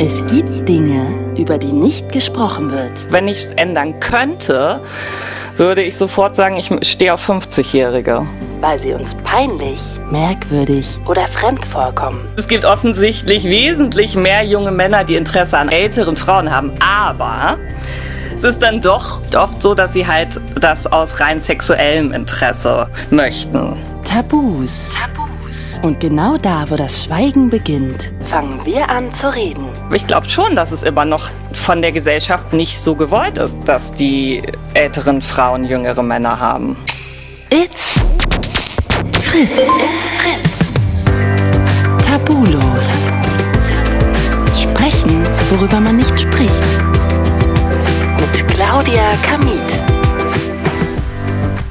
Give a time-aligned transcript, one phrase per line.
[0.00, 3.12] Es gibt Dinge, über die nicht gesprochen wird.
[3.12, 4.80] Wenn ich es ändern könnte,
[5.56, 8.26] würde ich sofort sagen, ich stehe auf 50-Jährige.
[8.60, 9.80] Weil sie uns peinlich,
[10.10, 12.26] merkwürdig oder fremd vorkommen.
[12.36, 16.72] Es gibt offensichtlich wesentlich mehr junge Männer, die Interesse an älteren Frauen haben.
[16.80, 17.56] Aber
[18.36, 23.76] es ist dann doch oft so, dass sie halt das aus rein sexuellem Interesse möchten.
[24.02, 24.92] Tabus.
[24.92, 25.80] Tabus.
[25.82, 29.68] Und genau da, wo das Schweigen beginnt, fangen wir an zu reden.
[29.94, 33.92] Ich glaube schon, dass es immer noch von der Gesellschaft nicht so gewollt ist, dass
[33.92, 34.42] die
[34.74, 36.76] älteren Frauen jüngere Männer haben.
[37.50, 38.00] It's
[39.22, 39.50] Fritz.
[39.52, 40.72] It's Fritz.
[42.04, 42.88] Tabulos.
[44.60, 46.62] Sprechen, worüber man nicht spricht.
[48.18, 49.84] Mit Claudia Kamit.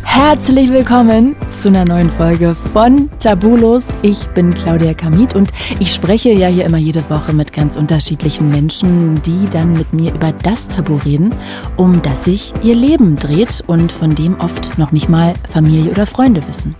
[0.03, 3.85] Herzlich willkommen zu einer neuen Folge von Tabulos.
[4.01, 8.49] Ich bin Claudia Kamit und ich spreche ja hier immer jede Woche mit ganz unterschiedlichen
[8.49, 11.33] Menschen, die dann mit mir über das Tabu reden,
[11.77, 16.05] um das sich ihr Leben dreht und von dem oft noch nicht mal Familie oder
[16.05, 16.75] Freunde wissen.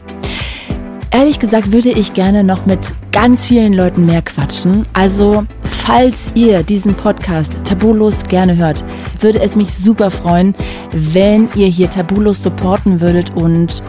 [1.12, 4.86] Ehrlich gesagt würde ich gerne noch mit ganz vielen Leuten mehr quatschen.
[4.92, 8.84] Also, falls ihr diesen Podcast Tabulos gerne hört,
[9.22, 10.56] würde es mich super freuen,
[10.92, 13.82] wenn ihr hier Tabulos supporten würdet und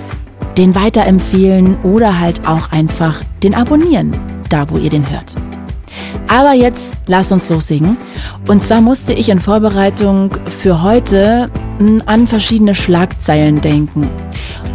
[0.56, 4.12] den weiterempfehlen oder halt auch einfach den abonnieren,
[4.48, 5.34] da wo ihr den hört.
[6.28, 7.96] Aber jetzt lasst uns loslegen.
[8.48, 11.50] Und zwar musste ich in Vorbereitung für heute
[12.06, 14.08] an verschiedene Schlagzeilen denken.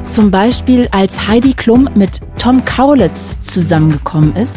[0.06, 4.56] Zum Beispiel, als Heidi Klum mit Tom Kaulitz zusammengekommen ist,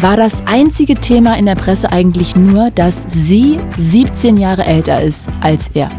[0.00, 5.28] war das einzige Thema in der Presse eigentlich nur, dass sie 17 Jahre älter ist
[5.40, 5.90] als er.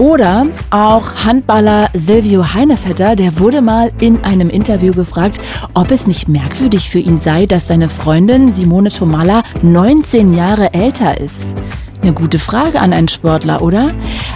[0.00, 5.38] Oder auch Handballer Silvio Heinevetter, der wurde mal in einem Interview gefragt,
[5.74, 11.20] ob es nicht merkwürdig für ihn sei, dass seine Freundin Simone Tomalla 19 Jahre älter
[11.20, 11.54] ist.
[12.00, 13.90] Eine gute Frage an einen Sportler, oder?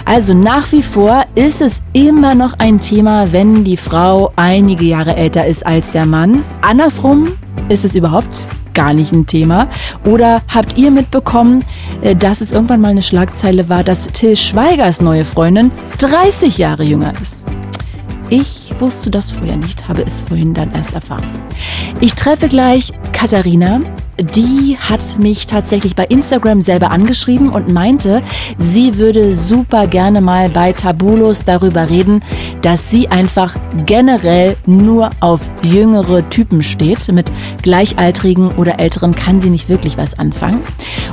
[0.05, 5.15] Also nach wie vor ist es immer noch ein Thema, wenn die Frau einige Jahre
[5.15, 6.43] älter ist als der Mann.
[6.61, 7.29] Andersrum
[7.69, 9.67] ist es überhaupt gar nicht ein Thema.
[10.05, 11.63] Oder habt ihr mitbekommen,
[12.01, 16.83] äh, dass es irgendwann mal eine Schlagzeile war, dass Till Schweigers neue Freundin 30 Jahre
[16.83, 17.43] jünger ist?
[18.29, 21.25] Ich wusste das vorher nicht, habe es vorhin dann erst erfahren.
[22.01, 23.79] Ich treffe gleich Katharina
[24.17, 28.21] die hat mich tatsächlich bei Instagram selber angeschrieben und meinte,
[28.57, 32.23] sie würde super gerne mal bei Tabulos darüber reden,
[32.61, 37.11] dass sie einfach generell nur auf jüngere Typen steht.
[37.11, 37.31] Mit
[37.61, 40.61] Gleichaltrigen oder Älteren kann sie nicht wirklich was anfangen.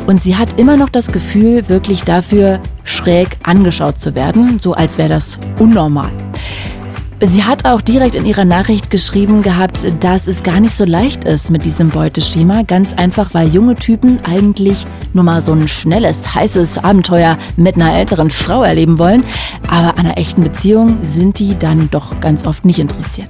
[0.06, 4.98] Und sie hat immer noch das Gefühl, wirklich dafür schräg angeschaut zu werden, so als
[4.98, 6.10] wäre das unnormal.
[7.24, 11.22] Sie hat auch direkt in ihrer Nachricht geschrieben gehabt, dass es gar nicht so leicht
[11.24, 12.62] ist mit diesem Beuteschema.
[12.64, 17.96] Ganz einfach, weil junge Typen eigentlich nur mal so ein schnelles, heißes Abenteuer mit einer
[17.96, 19.22] älteren Frau erleben wollen.
[19.68, 23.28] Aber an einer echten Beziehung sind die dann doch ganz oft nicht interessiert.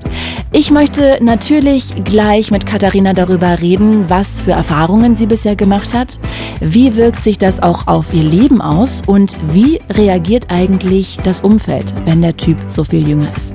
[0.53, 6.19] Ich möchte natürlich gleich mit Katharina darüber reden, was für Erfahrungen sie bisher gemacht hat.
[6.61, 11.93] Wie wirkt sich das auch auf ihr Leben aus und wie reagiert eigentlich das Umfeld,
[12.07, 13.55] wenn der Typ so viel jünger ist?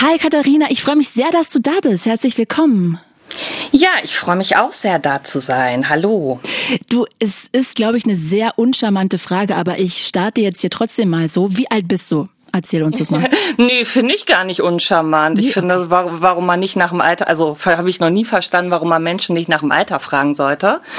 [0.00, 2.06] Hi Katharina, ich freue mich sehr, dass du da bist.
[2.06, 2.98] Herzlich willkommen.
[3.72, 5.88] Ja, ich freue mich auch sehr, da zu sein.
[5.88, 6.40] Hallo.
[6.88, 11.10] Du, es ist, glaube ich, eine sehr uncharmante Frage, aber ich starte jetzt hier trotzdem
[11.10, 11.56] mal so.
[11.56, 12.28] Wie alt bist du?
[12.52, 13.28] Erzähl uns das mal.
[13.56, 15.38] nee, finde ich gar nicht uncharmant.
[15.38, 18.70] Ich finde, warum, warum man nicht nach dem Alter, also habe ich noch nie verstanden,
[18.70, 20.80] warum man Menschen nicht nach dem Alter fragen sollte.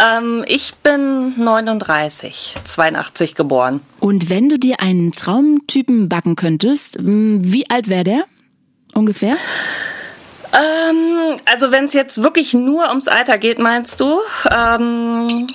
[0.00, 3.80] Ähm, ich bin 39, 82 geboren.
[3.98, 8.24] Und wenn du dir einen Traumtypen backen könntest, wie alt wäre der
[8.94, 9.36] ungefähr?
[10.52, 14.20] Ähm, also wenn es jetzt wirklich nur ums Alter geht, meinst du?
[14.50, 15.48] Ähm,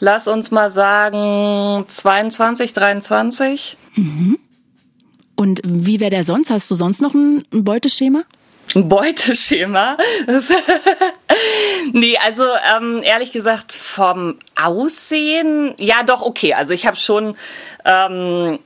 [0.00, 3.76] lass uns mal sagen 22, 23.
[3.94, 4.38] Mhm.
[5.36, 6.50] Und wie wäre der sonst?
[6.50, 8.22] Hast du sonst noch ein Beuteschema?
[8.74, 9.96] Ein Beuteschema?
[11.92, 12.44] nee, also
[12.76, 16.54] ähm, ehrlich gesagt vom Aussehen, ja doch, okay.
[16.54, 17.36] Also ich habe schon,
[17.84, 18.58] ähm,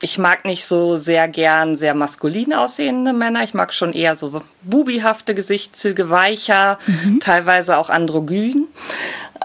[0.00, 3.44] ich mag nicht so sehr gern sehr maskulin aussehende Männer.
[3.44, 7.20] Ich mag schon eher so bubihafte Gesichtszüge, weicher, mhm.
[7.20, 8.66] teilweise auch androgyn.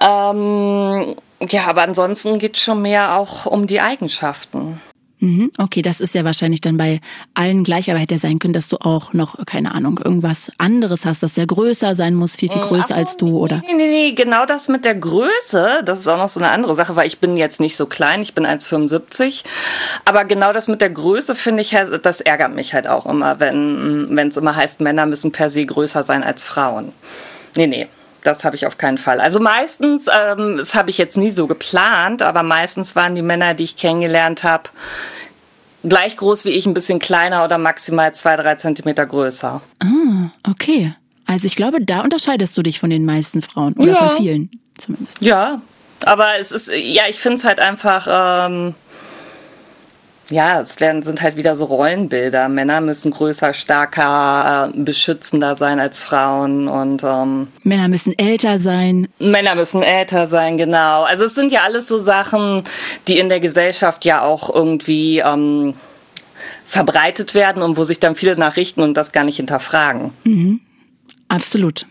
[0.02, 1.16] Ähm,
[1.48, 4.82] ja, aber ansonsten geht es schon mehr auch um die Eigenschaften.
[5.20, 7.02] Mhm, okay, das ist ja wahrscheinlich dann bei
[7.34, 11.06] allen gleich, aber hätte ja sein können, dass du auch noch, keine Ahnung, irgendwas anderes
[11.06, 13.64] hast, das ja größer sein muss, viel, viel größer so, als du, oder?
[13.66, 16.76] Nee, nee, nee, genau das mit der Größe, das ist auch noch so eine andere
[16.76, 19.44] Sache, weil ich bin jetzt nicht so klein, ich bin 1,75.
[20.06, 24.16] Aber genau das mit der Größe finde ich, das ärgert mich halt auch immer, wenn
[24.30, 26.92] es immer heißt, Männer müssen per se größer sein als Frauen.
[27.56, 27.88] Nee, nee,
[28.24, 29.20] das habe ich auf keinen Fall.
[29.20, 33.54] Also meistens, ähm, das habe ich jetzt nie so geplant, aber meistens waren die Männer,
[33.54, 34.70] die ich kennengelernt habe,
[35.84, 39.62] gleich groß wie ich, ein bisschen kleiner oder maximal zwei, drei Zentimeter größer.
[39.80, 40.94] Ah, okay.
[41.26, 43.96] Also ich glaube, da unterscheidest du dich von den meisten Frauen oder ja.
[43.96, 45.22] von vielen zumindest.
[45.22, 45.62] Ja,
[46.06, 48.08] aber es ist, ja, ich finde es halt einfach.
[48.10, 48.76] Ähm,
[50.30, 52.50] ja, es werden, sind halt wieder so Rollenbilder.
[52.50, 59.08] Männer müssen größer, stärker, beschützender sein als Frauen und ähm, Männer müssen älter sein.
[59.20, 61.04] Männer müssen älter sein, genau.
[61.04, 62.64] Also es sind ja alles so Sachen,
[63.08, 65.76] die in der Gesellschaft ja auch irgendwie ähm,
[66.66, 70.12] verbreitet werden und wo sich dann viele nachrichten und das gar nicht hinterfragen.
[70.24, 70.60] Mhm.
[71.30, 71.86] Absolut.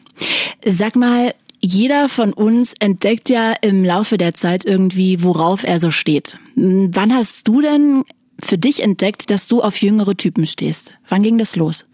[0.65, 5.91] Sag mal, jeder von uns entdeckt ja im Laufe der Zeit irgendwie, worauf er so
[5.91, 6.39] steht.
[6.55, 8.05] Wann hast du denn
[8.43, 10.93] für dich entdeckt, dass du auf jüngere Typen stehst?
[11.09, 11.87] Wann ging das los?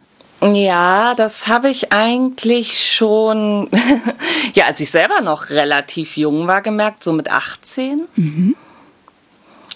[0.43, 3.71] Ja, das habe ich eigentlich schon,
[4.55, 8.09] ja, als ich selber noch relativ jung war, gemerkt, so mit 18.
[8.17, 8.57] Mhm.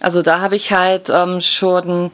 [0.01, 2.11] Also da habe ich halt ähm, schon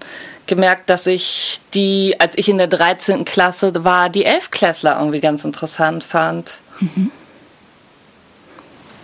[0.46, 3.24] gemerkt, dass ich die, als ich in der 13.
[3.24, 6.60] Klasse war, die Elfklässler irgendwie ganz interessant fand.
[6.80, 7.10] Mhm.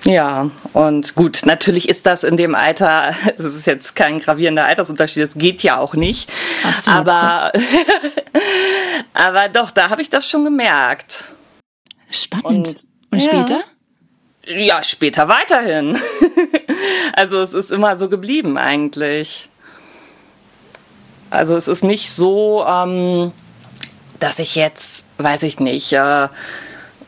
[0.05, 5.23] Ja, und gut, natürlich ist das in dem Alter, es ist jetzt kein gravierender Altersunterschied,
[5.23, 6.31] das geht ja auch nicht.
[6.63, 7.09] Absolut.
[7.09, 7.53] Aber,
[9.13, 11.35] aber doch, da habe ich das schon gemerkt.
[12.11, 12.69] Spannend.
[12.69, 13.61] Und, und später?
[14.47, 15.99] Ja, ja, später weiterhin.
[17.13, 19.49] also es ist immer so geblieben eigentlich.
[21.31, 23.33] Also es ist nicht so, ähm,
[24.21, 26.29] dass ich jetzt, weiß ich nicht, äh,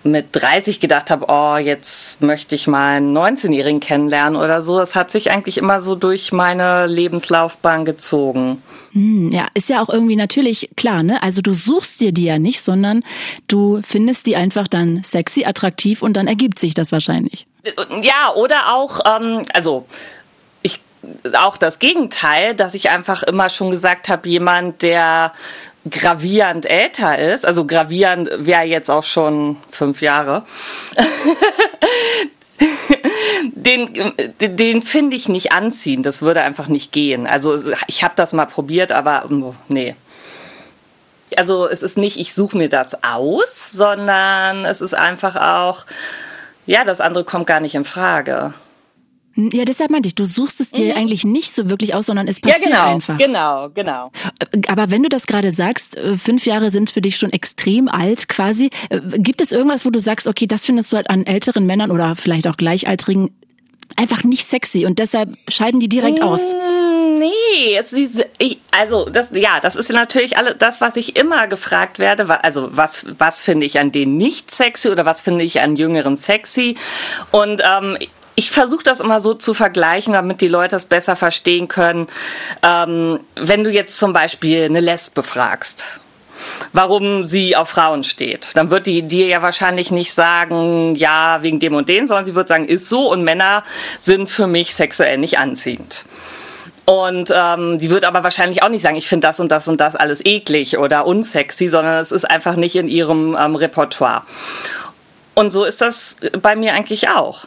[0.02, 4.78] mit 30 gedacht habe, oh, jetzt möchte ich mal einen 19-Jährigen kennenlernen oder so.
[4.78, 8.62] Das hat sich eigentlich immer so durch meine Lebenslaufbahn gezogen.
[8.92, 11.22] Hm, ja, ist ja auch irgendwie natürlich klar, ne?
[11.22, 13.02] Also du suchst dir die ja nicht, sondern
[13.46, 17.46] du findest die einfach dann sexy, attraktiv und dann ergibt sich das wahrscheinlich.
[18.02, 19.86] Ja, oder auch, ähm, also
[20.62, 20.80] ich
[21.34, 25.32] auch das Gegenteil, dass ich einfach immer schon gesagt habe, jemand, der
[25.88, 30.44] gravierend älter ist, also gravierend wäre jetzt auch schon fünf Jahre,
[33.42, 36.02] den, den finde ich nicht anziehen.
[36.02, 37.26] Das würde einfach nicht gehen.
[37.26, 39.96] Also ich habe das mal probiert, aber oh, nee.
[41.36, 45.86] Also es ist nicht, ich suche mir das aus, sondern es ist einfach auch,
[46.66, 48.52] ja, das andere kommt gar nicht in Frage.
[49.36, 50.98] Ja, deshalb meinte ich, du suchst es dir mhm.
[50.98, 53.18] eigentlich nicht so wirklich aus, sondern es passiert ja, genau, einfach.
[53.18, 54.10] Genau, genau.
[54.68, 58.28] Aber wenn du das gerade sagst, äh, fünf Jahre sind für dich schon extrem alt
[58.28, 58.70] quasi.
[58.88, 61.90] Äh, gibt es irgendwas, wo du sagst, okay, das findest du halt an älteren Männern
[61.90, 63.30] oder vielleicht auch Gleichaltrigen
[63.96, 66.52] einfach nicht sexy und deshalb scheiden die direkt aus?
[66.52, 71.16] Mm, nee, es ist, ich, also das, ja, das ist natürlich alles das, was ich
[71.16, 72.42] immer gefragt werde.
[72.44, 76.16] Also was, was finde ich an denen nicht sexy oder was finde ich an Jüngeren
[76.16, 76.76] sexy?
[77.30, 77.96] Und ähm,
[78.34, 82.06] ich versuche das immer so zu vergleichen, damit die Leute es besser verstehen können.
[82.62, 86.00] Ähm, wenn du jetzt zum Beispiel eine Lesbe fragst,
[86.72, 91.60] warum sie auf Frauen steht, dann wird die dir ja wahrscheinlich nicht sagen, ja, wegen
[91.60, 93.64] dem und dem, sondern sie wird sagen, ist so und Männer
[93.98, 96.04] sind für mich sexuell nicht anziehend.
[96.86, 99.80] Und ähm, die wird aber wahrscheinlich auch nicht sagen, ich finde das und das und
[99.80, 104.22] das alles eklig oder unsexy, sondern es ist einfach nicht in ihrem ähm, Repertoire.
[105.34, 107.46] Und so ist das bei mir eigentlich auch.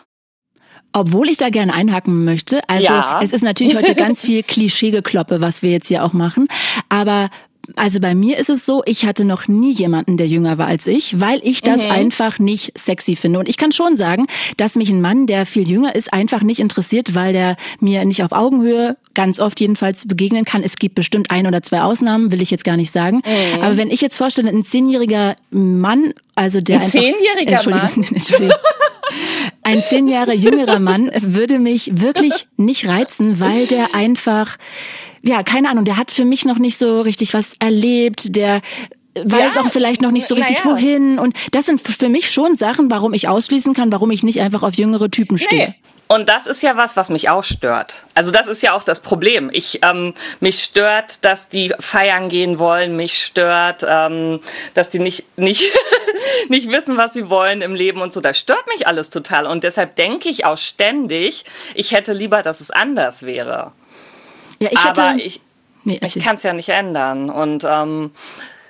[0.94, 2.62] Obwohl ich da gerne einhaken möchte.
[2.68, 3.20] Also ja.
[3.24, 6.48] es ist natürlich heute ganz viel Klischeegekloppe, was wir jetzt hier auch machen.
[6.90, 7.30] Aber
[7.76, 10.86] also bei mir ist es so, ich hatte noch nie jemanden, der jünger war als
[10.86, 11.92] ich, weil ich das mhm.
[11.92, 13.40] einfach nicht sexy finde.
[13.40, 16.60] Und ich kann schon sagen, dass mich ein Mann, der viel jünger ist, einfach nicht
[16.60, 20.64] interessiert, weil der mir nicht auf Augenhöhe ganz oft jedenfalls begegnen kann.
[20.64, 23.18] Es gibt bestimmt ein oder zwei Ausnahmen, will ich jetzt gar nicht sagen.
[23.18, 23.62] Mhm.
[23.62, 27.92] Aber wenn ich jetzt vorstelle, ein zehnjähriger Mann, also der ein zehnjähriger Mann?
[28.14, 28.58] Entschuldigung.
[29.64, 34.58] Ein zehn Jahre jüngerer Mann würde mich wirklich nicht reizen, weil der einfach
[35.26, 38.62] ja, keine Ahnung, der hat für mich noch nicht so richtig was erlebt, der
[39.16, 40.66] weiß ja, auch vielleicht noch nicht so richtig ja.
[40.66, 41.18] wohin.
[41.18, 44.64] Und das sind für mich schon Sachen, warum ich ausschließen kann, warum ich nicht einfach
[44.64, 45.70] auf jüngere Typen stehe.
[45.70, 45.76] Nee.
[46.14, 48.04] Und das ist ja was, was mich auch stört.
[48.14, 49.50] Also das ist ja auch das Problem.
[49.52, 52.96] Ich ähm, mich stört, dass die feiern gehen wollen.
[52.96, 54.40] Mich stört, ähm,
[54.76, 55.72] dass die nicht nicht
[56.50, 58.22] nicht wissen, was sie wollen im Leben und so.
[58.22, 59.48] Das stört mich alles total.
[59.48, 63.72] Und deshalb denke ich auch ständig, ich hätte lieber, dass es anders wäre.
[64.60, 65.42] Ja, ich Aber hatte, ich,
[65.84, 67.32] nee, ich kann es ja nicht ändern.
[67.32, 68.12] Und ähm,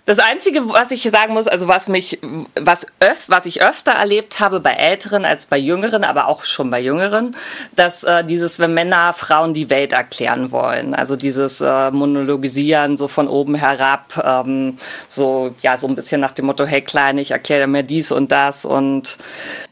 [0.05, 2.19] das Einzige, was ich sagen muss, also was mich,
[2.59, 6.69] was, öf, was ich öfter erlebt habe bei Älteren als bei Jüngeren, aber auch schon
[6.69, 7.35] bei Jüngeren,
[7.75, 13.07] dass äh, dieses, wenn Männer Frauen die Welt erklären wollen, also dieses äh, Monologisieren so
[13.07, 17.31] von oben herab, ähm, so ja so ein bisschen nach dem Motto, hey Kleine, ich
[17.31, 19.17] erkläre mir dies und das und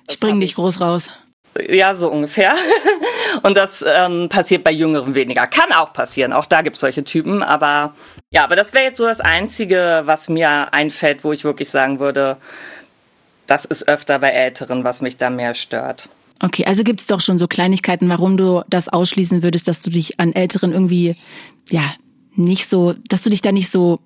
[0.10, 1.10] Ich bring dich groß raus.
[1.70, 2.55] Ja, so ungefähr.
[3.43, 5.48] Und das ähm, passiert bei Jüngeren weniger.
[5.48, 6.31] Kann auch passieren.
[6.31, 7.43] Auch da gibt es solche Typen.
[7.43, 7.93] Aber
[8.31, 12.00] ja, aber das wäre jetzt so das Einzige, was mir einfällt, wo ich wirklich sagen
[12.00, 12.38] würde,
[13.48, 16.08] das ist öfter bei Älteren, was mich da mehr stört.
[16.43, 19.89] Okay, also gibt es doch schon so Kleinigkeiten, warum du das ausschließen würdest, dass du
[19.89, 21.15] dich an Älteren irgendwie,
[21.70, 21.93] ja,
[22.36, 24.00] nicht so, dass du dich da nicht so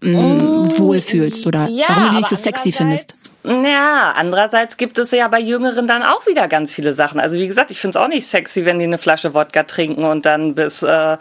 [0.00, 3.34] mm, wohlfühlst oder ja, warum du dich so sexy findest.
[3.44, 7.20] Ja, andererseits gibt es ja bei Jüngeren dann auch wieder ganz viele Sachen.
[7.20, 10.04] Also wie gesagt, ich finde es auch nicht sexy, wenn die eine Flasche Wodka trinken
[10.04, 11.16] und dann bis äh,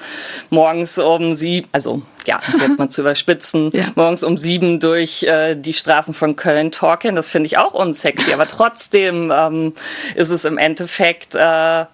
[0.49, 3.85] morgens um sieben, also ja, um jetzt mal zu überspitzen, ja.
[3.95, 7.15] morgens um sieben durch äh, die Straßen von Köln talken.
[7.15, 9.73] Das finde ich auch unsexy, aber trotzdem ähm,
[10.15, 11.85] ist es im Endeffekt, äh,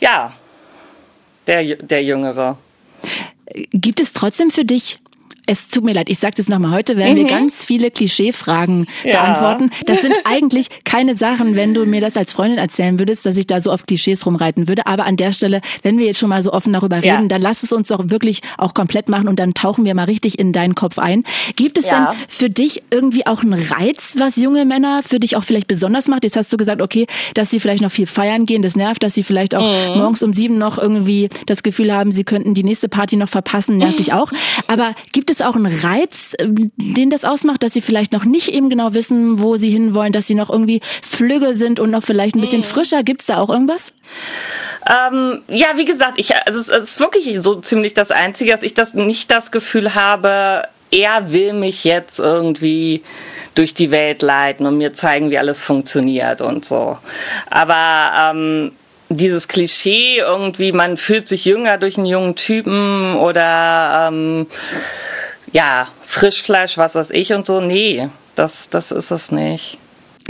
[0.00, 0.32] ja,
[1.46, 2.58] der, der Jüngere.
[3.72, 4.98] Gibt es trotzdem für dich
[5.48, 6.72] es tut mir leid, ich sage das nochmal.
[6.72, 7.22] Heute werden mhm.
[7.22, 9.22] wir ganz viele Klischeefragen ja.
[9.22, 9.70] beantworten.
[9.86, 13.46] Das sind eigentlich keine Sachen, wenn du mir das als Freundin erzählen würdest, dass ich
[13.46, 14.86] da so auf Klischees rumreiten würde.
[14.86, 17.26] Aber an der Stelle, wenn wir jetzt schon mal so offen darüber reden, ja.
[17.28, 20.38] dann lass es uns doch wirklich auch komplett machen und dann tauchen wir mal richtig
[20.38, 21.24] in deinen Kopf ein.
[21.56, 22.12] Gibt es ja.
[22.12, 26.08] denn für dich irgendwie auch einen Reiz, was junge Männer für dich auch vielleicht besonders
[26.08, 26.24] macht?
[26.24, 29.14] Jetzt hast du gesagt, okay, dass sie vielleicht noch viel feiern gehen, das nervt, dass
[29.14, 29.98] sie vielleicht auch mhm.
[29.98, 33.78] morgens um sieben noch irgendwie das Gefühl haben, sie könnten die nächste Party noch verpassen,
[33.78, 34.30] nervt dich auch.
[34.68, 38.24] Aber gibt es es auch einen Reiz, ähm, den das ausmacht, dass sie vielleicht noch
[38.24, 42.02] nicht eben genau wissen, wo sie hinwollen, dass sie noch irgendwie flügge sind und noch
[42.02, 42.66] vielleicht ein bisschen mhm.
[42.66, 43.02] frischer?
[43.02, 43.92] Gibt es da auch irgendwas?
[44.86, 48.74] Ähm, ja, wie gesagt, ich, also es ist wirklich so ziemlich das Einzige, dass ich
[48.74, 53.02] das nicht das Gefühl habe, er will mich jetzt irgendwie
[53.54, 56.98] durch die Welt leiten und mir zeigen, wie alles funktioniert und so.
[57.50, 58.72] Aber ähm,
[59.08, 64.46] dieses Klischee irgendwie, man fühlt sich jünger durch einen jungen Typen oder ähm,
[65.52, 67.60] ja, Frischfleisch, was weiß ich und so.
[67.60, 69.78] Nee, das, das ist es nicht.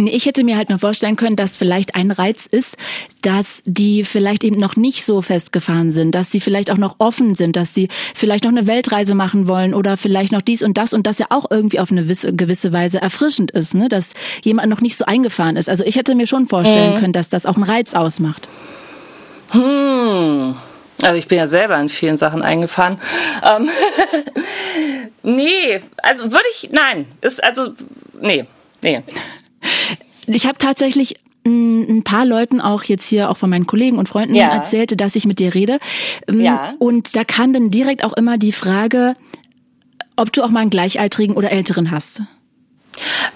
[0.00, 2.76] Ich hätte mir halt noch vorstellen können, dass vielleicht ein Reiz ist,
[3.22, 7.34] dass die vielleicht eben noch nicht so festgefahren sind, dass sie vielleicht auch noch offen
[7.34, 10.94] sind, dass sie vielleicht noch eine Weltreise machen wollen oder vielleicht noch dies und das
[10.94, 13.88] und das ja auch irgendwie auf eine gewisse Weise erfrischend ist, ne?
[13.88, 15.68] dass jemand noch nicht so eingefahren ist.
[15.68, 16.98] Also ich hätte mir schon vorstellen mhm.
[17.00, 18.48] können, dass das auch einen Reiz ausmacht.
[19.50, 20.54] Hm.
[21.02, 22.98] Also ich bin ja selber in vielen Sachen eingefahren.
[23.44, 23.68] Ähm
[25.22, 27.72] nee, also würde ich, nein, ist also,
[28.20, 28.46] nee,
[28.82, 29.02] nee.
[30.26, 34.34] Ich habe tatsächlich ein paar Leuten auch jetzt hier auch von meinen Kollegen und Freunden
[34.34, 34.48] ja.
[34.48, 35.78] erzählte, dass ich mit dir rede.
[36.26, 36.74] Ähm, ja.
[36.78, 39.14] Und da kam dann direkt auch immer die Frage,
[40.16, 42.22] ob du auch mal einen Gleichaltrigen oder Älteren hast.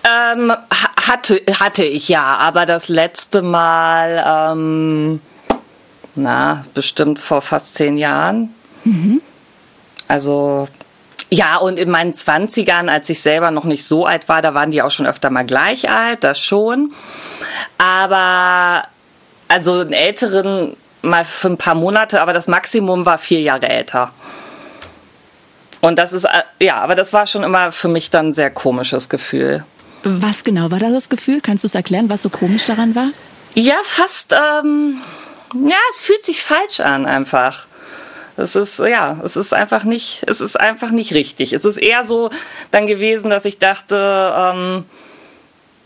[0.05, 0.53] Ähm,
[1.07, 5.21] hatte, hatte ich ja, aber das letzte Mal, ähm,
[6.15, 8.55] na, bestimmt vor fast zehn Jahren.
[8.85, 9.21] Mhm.
[10.09, 10.69] Also
[11.31, 14.71] ja, und in meinen Zwanzigern, als ich selber noch nicht so alt war, da waren
[14.71, 16.93] die auch schon öfter mal gleich alt, das schon.
[17.79, 18.85] Aber
[19.49, 24.13] also einen älteren mal für ein paar Monate, aber das Maximum war vier Jahre älter.
[25.81, 28.51] Und das ist, äh, ja, aber das war schon immer für mich dann ein sehr
[28.51, 29.65] komisches Gefühl.
[30.05, 31.41] Was genau war da das Gefühl?
[31.41, 33.09] Kannst du es erklären, was so komisch daran war?
[33.55, 35.01] Ja, fast, ähm,
[35.55, 37.67] ja, es fühlt sich falsch an einfach.
[38.37, 41.53] Es ist, ja, es ist einfach nicht, es ist einfach nicht richtig.
[41.53, 42.31] Es ist eher so
[42.71, 44.85] dann gewesen, dass ich dachte, ähm,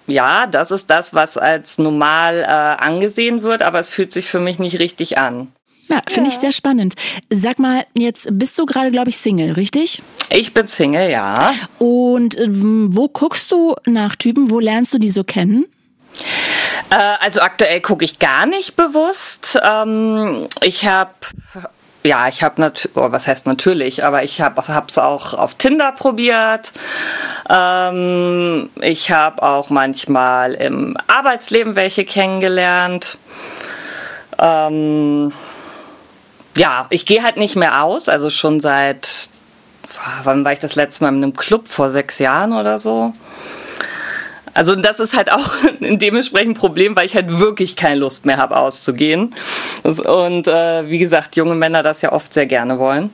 [0.06, 4.38] ja, das ist das, was als normal äh, angesehen wird, aber es fühlt sich für
[4.38, 5.48] mich nicht richtig an.
[5.88, 6.34] Ja, finde ja.
[6.34, 6.94] ich sehr spannend.
[7.30, 10.02] Sag mal, jetzt bist du gerade, glaube ich, Single, richtig?
[10.30, 11.54] Ich bin Single, ja.
[11.78, 14.50] Und ähm, wo guckst du nach Typen?
[14.50, 15.66] Wo lernst du die so kennen?
[16.90, 19.58] Äh, also aktuell gucke ich gar nicht bewusst.
[19.62, 21.10] Ähm, ich habe
[22.06, 25.92] ja, ich habe natürlich, oh, was heißt natürlich, aber ich habe es auch auf Tinder
[25.92, 26.72] probiert.
[27.50, 33.18] Ähm, ich habe auch manchmal im Arbeitsleben welche kennengelernt.
[34.38, 35.32] Ähm,
[36.56, 39.28] ja, ich gehe halt nicht mehr aus, also schon seit,
[40.22, 41.68] wann war ich das letzte Mal in einem Club?
[41.68, 43.12] Vor sechs Jahren oder so.
[44.56, 45.50] Also das ist halt auch
[45.82, 49.34] ein dementsprechend Problem, weil ich halt wirklich keine Lust mehr habe auszugehen.
[49.82, 53.10] Und äh, wie gesagt, junge Männer das ja oft sehr gerne wollen.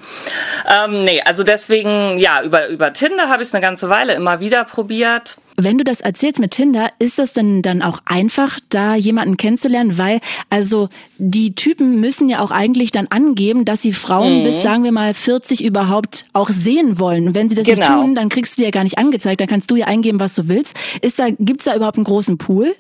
[0.71, 4.39] Ähm, nee, also deswegen, ja, über, über Tinder habe ich es eine ganze Weile immer
[4.39, 5.39] wieder probiert.
[5.57, 9.99] Wenn du das erzählst mit Tinder, ist das denn dann auch einfach, da jemanden kennenzulernen?
[9.99, 14.45] Weil, also, die Typen müssen ja auch eigentlich dann angeben, dass sie Frauen mhm.
[14.45, 17.29] bis, sagen wir mal, 40 überhaupt auch sehen wollen.
[17.29, 17.79] Und wenn sie das genau.
[17.79, 19.41] nicht tun, dann kriegst du die ja gar nicht angezeigt.
[19.41, 20.77] Dann kannst du ja eingeben, was du willst.
[21.01, 22.75] Ist da, gibt's da überhaupt einen großen Pool?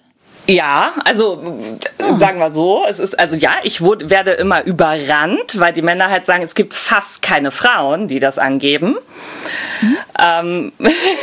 [0.48, 1.40] Ja, also
[2.02, 2.16] oh.
[2.16, 6.10] sagen wir so, es ist also ja, ich wurde, werde immer überrannt, weil die Männer
[6.10, 8.96] halt sagen, es gibt fast keine Frauen, die das angeben.
[9.80, 9.96] Mhm.
[10.18, 10.72] Ähm,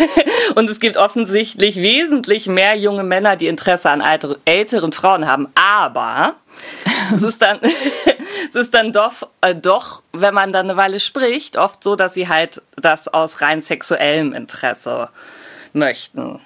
[0.56, 4.02] und es gibt offensichtlich wesentlich mehr junge Männer, die Interesse an
[4.46, 5.50] älteren Frauen haben.
[5.54, 6.36] Aber
[7.16, 7.60] es ist dann,
[8.50, 12.14] es ist dann doch, äh, doch, wenn man dann eine Weile spricht, oft so, dass
[12.14, 15.10] sie halt das aus rein sexuellem Interesse
[15.74, 16.40] möchten.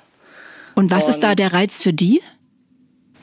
[0.73, 2.21] Und was und ist da der Reiz für die?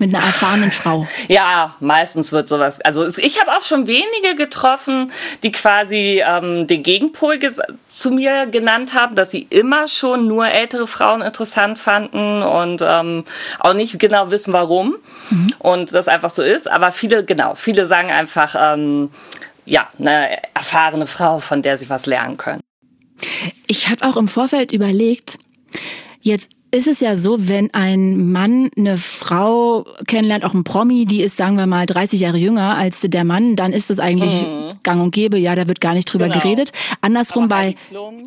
[0.00, 1.06] Mit einer erfahrenen Frau.
[1.28, 2.80] Ja, meistens wird sowas.
[2.80, 7.38] Also ich habe auch schon wenige getroffen, die quasi ähm, den Gegenpol
[7.84, 13.24] zu mir genannt haben, dass sie immer schon nur ältere Frauen interessant fanden und ähm,
[13.60, 14.96] auch nicht genau wissen, warum.
[15.28, 15.54] Mhm.
[15.58, 16.68] Und das einfach so ist.
[16.68, 19.10] Aber viele, genau, viele sagen einfach, ähm,
[19.66, 22.60] ja, eine erfahrene Frau, von der sie was lernen können.
[23.66, 25.38] Ich habe auch im Vorfeld überlegt,
[26.22, 31.22] jetzt ist es ja so, wenn ein Mann eine Frau kennenlernt, auch ein Promi, die
[31.22, 34.72] ist, sagen wir mal, 30 Jahre jünger als der Mann, dann ist das eigentlich mhm.
[34.82, 36.40] gang und gäbe, ja, da wird gar nicht drüber genau.
[36.40, 36.72] geredet.
[37.00, 37.74] Andersrum bei,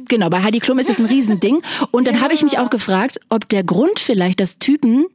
[0.08, 1.62] genau, bei Heidi Klum ist es ein Riesending.
[1.92, 2.22] Und dann ja.
[2.22, 5.06] habe ich mich auch gefragt, ob der Grund vielleicht, dass Typen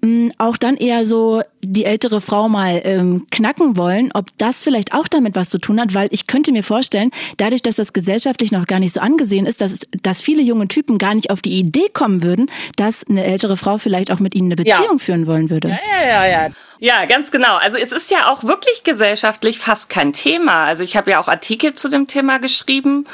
[0.00, 4.94] mh, auch dann eher so die ältere Frau mal ähm, knacken wollen, ob das vielleicht
[4.94, 8.52] auch damit was zu tun hat, weil ich könnte mir vorstellen, dadurch, dass das gesellschaftlich
[8.52, 11.58] noch gar nicht so angesehen ist, dass, dass viele junge Typen gar nicht auf die
[11.58, 14.98] Idee kommen würden, dass eine ältere Frau vielleicht auch mit ihnen eine Beziehung ja.
[14.98, 15.68] führen wollen würde.
[15.68, 16.50] Ja, ja, ja, ja.
[16.80, 17.56] Ja, ganz genau.
[17.56, 20.64] Also es ist ja auch wirklich gesellschaftlich fast kein Thema.
[20.64, 23.06] Also ich habe ja auch Artikel zu dem Thema geschrieben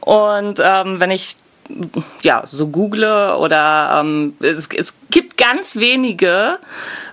[0.00, 1.36] und ähm, wenn ich
[2.22, 6.58] ja, so google oder ähm, es, es gibt ganz wenige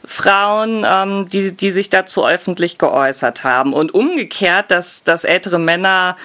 [0.06, 3.74] Frauen, ähm, die, die sich dazu öffentlich geäußert haben.
[3.74, 6.18] Und umgekehrt, dass, dass ältere Männer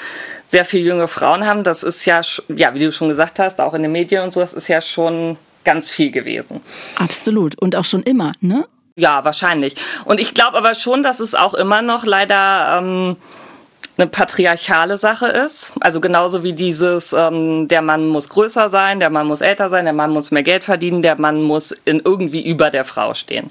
[0.49, 3.75] sehr viel junge Frauen haben, das ist ja, ja, wie du schon gesagt hast, auch
[3.75, 6.61] in den Medien und so, das ist ja schon ganz viel gewesen.
[6.97, 7.59] Absolut.
[7.59, 8.67] Und auch schon immer, ne?
[8.95, 9.77] Ja, wahrscheinlich.
[10.05, 13.17] Und ich glaube aber schon, dass es auch immer noch leider ähm,
[14.03, 15.73] eine patriarchale Sache ist.
[15.81, 19.85] Also genauso wie dieses, ähm, der Mann muss größer sein, der Mann muss älter sein,
[19.85, 23.51] der Mann muss mehr Geld verdienen, der Mann muss in irgendwie über der Frau stehen.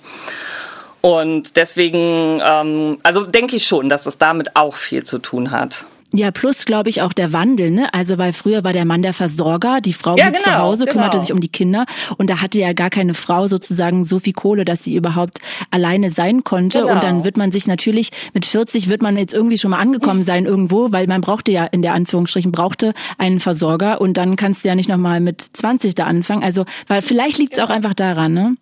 [0.99, 5.85] Und deswegen, ähm, also denke ich schon, dass es damit auch viel zu tun hat.
[6.13, 7.93] Ja, plus glaube ich auch der Wandel, ne?
[7.93, 10.85] Also weil früher war der Mann der Versorger, die Frau ja, blieb genau, zu Hause,
[10.85, 10.91] genau.
[10.91, 11.85] kümmerte sich um die Kinder
[12.17, 16.09] und da hatte ja gar keine Frau sozusagen so viel Kohle, dass sie überhaupt alleine
[16.09, 16.93] sein konnte genau.
[16.93, 20.25] und dann wird man sich natürlich mit 40 wird man jetzt irgendwie schon mal angekommen
[20.25, 24.63] sein irgendwo, weil man brauchte ja in der Anführungsstrichen brauchte einen Versorger und dann kannst
[24.63, 26.43] du ja nicht noch mal mit 20 da anfangen.
[26.43, 27.69] Also, weil vielleicht liegt es genau.
[27.69, 28.55] auch einfach daran, ne?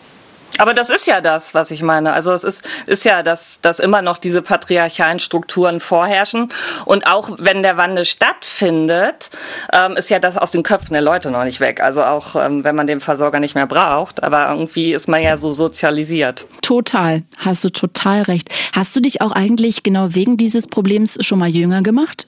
[0.57, 2.13] Aber das ist ja das, was ich meine.
[2.13, 6.49] Also es ist, ist ja, dass, dass immer noch diese patriarchalen Strukturen vorherrschen.
[6.85, 9.29] Und auch wenn der Wandel stattfindet,
[9.71, 11.81] ähm, ist ja das aus den Köpfen der Leute noch nicht weg.
[11.81, 14.23] Also auch ähm, wenn man den Versorger nicht mehr braucht.
[14.23, 16.47] Aber irgendwie ist man ja so sozialisiert.
[16.62, 17.23] Total.
[17.38, 18.49] Hast du total recht.
[18.73, 22.27] Hast du dich auch eigentlich genau wegen dieses Problems schon mal jünger gemacht?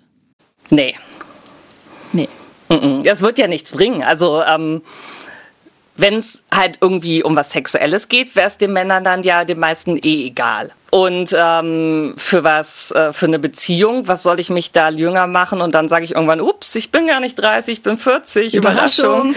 [0.70, 0.96] Nee.
[2.14, 2.30] Nee.
[3.04, 4.02] Das wird ja nichts bringen.
[4.02, 4.82] Also ähm,
[5.96, 9.60] wenn es halt irgendwie um was Sexuelles geht, wäre es den Männern dann ja den
[9.60, 10.72] meisten eh egal.
[10.90, 15.62] Und ähm, für was, äh, für eine Beziehung, was soll ich mich da jünger machen?
[15.62, 19.30] Und dann sage ich irgendwann, ups, ich bin gar nicht 30, ich bin 40, Überraschung.
[19.30, 19.36] Überraschung.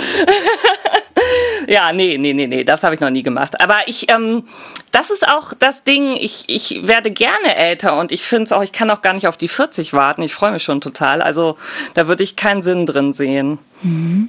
[1.68, 3.60] ja, nee, nee, nee, nee, das habe ich noch nie gemacht.
[3.60, 4.44] Aber ich, ähm,
[4.90, 8.62] das ist auch das Ding, ich, ich werde gerne älter und ich finde es auch,
[8.62, 10.22] ich kann auch gar nicht auf die 40 warten.
[10.22, 11.22] Ich freue mich schon total.
[11.22, 11.56] Also
[11.94, 13.58] da würde ich keinen Sinn drin sehen.
[13.82, 14.28] Mhm.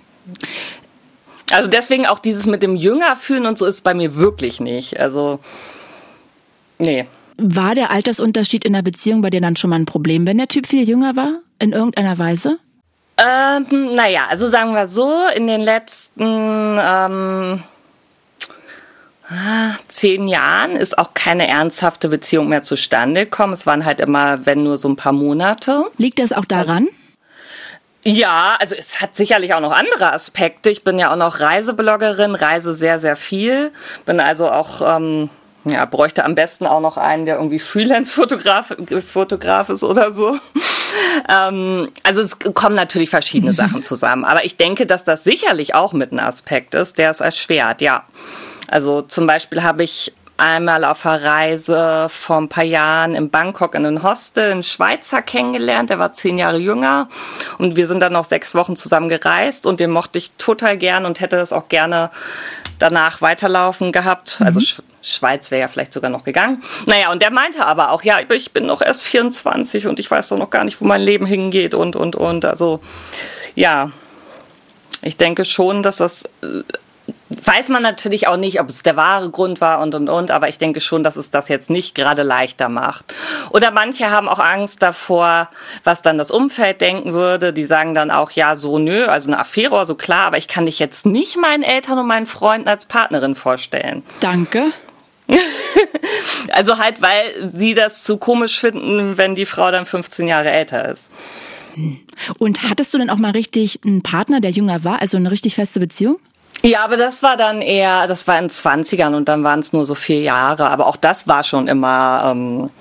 [1.51, 4.99] Also deswegen auch dieses mit dem Jünger fühlen und so ist bei mir wirklich nicht.
[4.99, 5.39] Also,
[6.79, 7.05] nee.
[7.37, 10.47] War der Altersunterschied in der Beziehung bei dir dann schon mal ein Problem, wenn der
[10.47, 11.39] Typ viel jünger war?
[11.59, 12.57] In irgendeiner Weise?
[13.17, 17.63] Ähm, naja, also sagen wir so, in den letzten ähm,
[19.87, 23.53] zehn Jahren ist auch keine ernsthafte Beziehung mehr zustande gekommen.
[23.53, 25.85] Es waren halt immer, wenn nur so ein paar Monate.
[25.97, 26.89] Liegt das auch daran?
[28.07, 30.69] Ja, also es hat sicherlich auch noch andere Aspekte.
[30.69, 33.71] Ich bin ja auch noch Reisebloggerin, reise sehr, sehr viel.
[34.05, 35.31] Bin also auch, ähm,
[35.63, 38.75] ja, bräuchte am besten auch noch einen, der irgendwie Freelance-Fotograf
[39.11, 40.37] Fotograf ist oder so.
[41.27, 44.23] ähm, also es kommen natürlich verschiedene Sachen zusammen.
[44.23, 48.03] Aber ich denke, dass das sicherlich auch mit ein Aspekt ist, der es erschwert, ja.
[48.67, 53.73] Also zum Beispiel habe ich einmal auf einer Reise vor ein paar Jahren in Bangkok
[53.75, 57.07] in einem Hostel einen Schweizer kennengelernt, der war zehn Jahre jünger
[57.57, 61.05] und wir sind dann noch sechs Wochen zusammen gereist und den mochte ich total gern
[61.05, 62.11] und hätte das auch gerne
[62.79, 64.39] danach weiterlaufen gehabt.
[64.39, 64.45] Mhm.
[64.45, 66.63] Also Sch Schweiz wäre ja vielleicht sogar noch gegangen.
[66.87, 70.29] Naja, und der meinte aber auch, ja, ich bin noch erst 24 und ich weiß
[70.29, 72.43] doch noch gar nicht, wo mein Leben hingeht und, und, und.
[72.43, 72.79] Also,
[73.53, 73.91] ja,
[75.03, 76.63] ich denke schon, dass das äh,
[77.29, 80.47] weiß man natürlich auch nicht, ob es der wahre Grund war und und und, aber
[80.47, 83.13] ich denke schon, dass es das jetzt nicht gerade leichter macht.
[83.49, 85.49] Oder manche haben auch Angst davor,
[85.83, 87.51] was dann das Umfeld denken würde.
[87.51, 90.67] Die sagen dann auch, ja, so nö, also eine Affäre so klar, aber ich kann
[90.67, 94.03] dich jetzt nicht meinen Eltern und meinen Freunden als Partnerin vorstellen.
[94.19, 94.65] Danke.
[96.51, 100.89] also halt, weil sie das zu komisch finden, wenn die Frau dann 15 Jahre älter
[100.89, 101.09] ist.
[102.37, 105.55] Und hattest du denn auch mal richtig einen Partner, der jünger war, also eine richtig
[105.55, 106.19] feste Beziehung?
[106.65, 109.85] Ja, aber das war dann eher, das war in 20ern und dann waren es nur
[109.85, 110.71] so vier Jahre.
[110.71, 112.71] Aber auch das war schon immer ähm,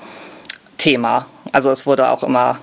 [0.79, 1.27] Thema.
[1.53, 2.61] Also es wurde auch immer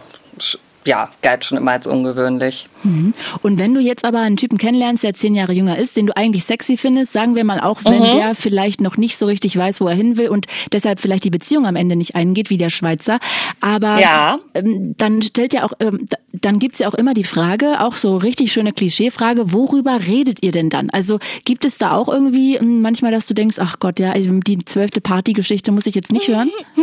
[0.85, 2.67] ja, galt schon immer als ungewöhnlich.
[2.83, 3.13] Mhm.
[3.41, 6.17] Und wenn du jetzt aber einen Typen kennenlernst, der zehn Jahre jünger ist, den du
[6.17, 8.11] eigentlich sexy findest, sagen wir mal auch, wenn mhm.
[8.13, 11.29] der vielleicht noch nicht so richtig weiß, wo er hin will und deshalb vielleicht die
[11.29, 13.19] Beziehung am Ende nicht eingeht, wie der Schweizer.
[13.59, 14.39] Aber ja.
[14.53, 18.17] ähm, dann stellt ja auch, ähm, dann gibt's ja auch immer die Frage, auch so
[18.17, 20.89] richtig schöne Klischeefrage, worüber redet ihr denn dann?
[20.89, 24.31] Also gibt es da auch irgendwie ähm, manchmal, dass du denkst, ach Gott, ja, also
[24.31, 26.49] die zwölfte Partygeschichte muss ich jetzt nicht hören?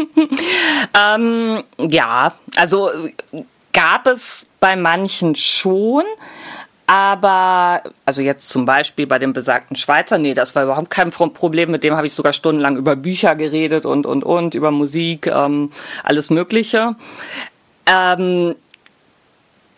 [0.94, 2.90] ähm, ja, also
[3.72, 6.04] gab es bei manchen schon.
[6.86, 11.70] Aber, also jetzt zum Beispiel bei dem besagten Schweizer, nee, das war überhaupt kein Problem.
[11.70, 15.70] Mit dem habe ich sogar stundenlang über Bücher geredet und, und, und, über Musik, ähm,
[16.02, 16.96] alles Mögliche.
[17.84, 18.54] Ähm,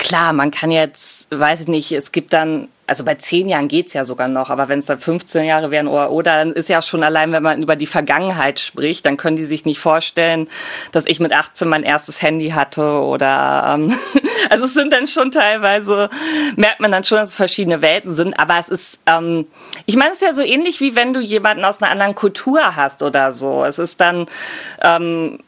[0.00, 3.92] klar, man kann jetzt, weiß ich nicht, es gibt dann also bei zehn Jahren geht's
[3.92, 6.82] ja sogar noch, aber wenn es dann 15 Jahre wären oder, oder, dann ist ja
[6.82, 10.48] schon allein, wenn man über die Vergangenheit spricht, dann können die sich nicht vorstellen,
[10.90, 13.96] dass ich mit 18 mein erstes Handy hatte oder ähm,
[14.50, 16.10] also es sind dann schon teilweise,
[16.56, 19.46] merkt man dann schon, dass es verschiedene Welten sind, aber es ist, ähm,
[19.86, 22.74] ich meine, es ist ja so ähnlich wie wenn du jemanden aus einer anderen Kultur
[22.74, 23.64] hast oder so.
[23.64, 24.26] Es ist dann
[24.82, 25.38] ähm,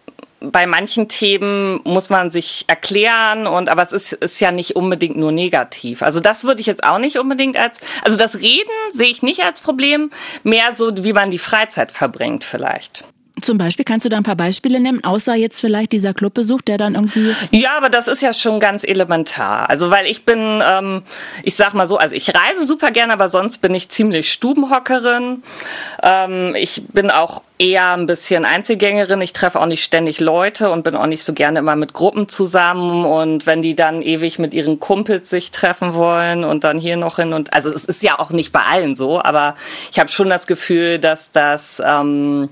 [0.50, 5.16] bei manchen Themen muss man sich erklären und aber es ist, ist ja nicht unbedingt
[5.16, 6.02] nur negativ.
[6.02, 9.44] Also das würde ich jetzt auch nicht unbedingt als, also das Reden sehe ich nicht
[9.44, 10.10] als Problem,
[10.42, 13.04] mehr so, wie man die Freizeit verbringt vielleicht.
[13.42, 16.78] Zum Beispiel, kannst du da ein paar Beispiele nennen, außer jetzt vielleicht dieser Clubbesuch, der
[16.78, 17.34] dann irgendwie.
[17.50, 19.68] Ja, aber das ist ja schon ganz elementar.
[19.68, 21.02] Also, weil ich bin, ähm,
[21.42, 25.42] ich sag mal so, also ich reise super gerne, aber sonst bin ich ziemlich Stubenhockerin.
[26.02, 29.20] Ähm, ich bin auch eher ein bisschen Einzelgängerin.
[29.20, 32.28] Ich treffe auch nicht ständig Leute und bin auch nicht so gerne immer mit Gruppen
[32.28, 33.04] zusammen.
[33.04, 37.16] Und wenn die dann ewig mit ihren Kumpels sich treffen wollen und dann hier noch
[37.16, 39.54] hin und also es ist ja auch nicht bei allen so, aber
[39.90, 42.50] ich habe schon das Gefühl, dass das ähm,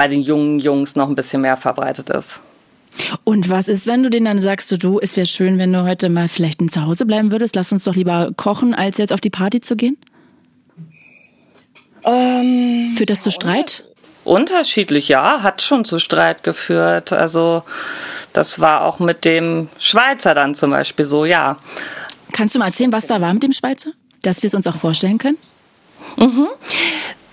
[0.00, 2.40] bei den jungen Jungs noch ein bisschen mehr verbreitet ist.
[3.22, 5.82] Und was ist, wenn du denen dann sagst, du, du es wäre schön, wenn du
[5.84, 7.54] heute mal vielleicht zu Hause bleiben würdest?
[7.54, 9.98] Lass uns doch lieber kochen, als jetzt auf die Party zu gehen?
[12.02, 13.84] Ähm, Führt das zu Streit?
[14.24, 17.12] Unterschiedlich, ja, hat schon zu Streit geführt.
[17.12, 17.62] Also
[18.32, 21.58] das war auch mit dem Schweizer dann zum Beispiel so, ja.
[22.32, 23.90] Kannst du mal erzählen, was da war mit dem Schweizer?
[24.22, 25.36] Dass wir es uns auch vorstellen können?
[26.16, 26.48] Mhm.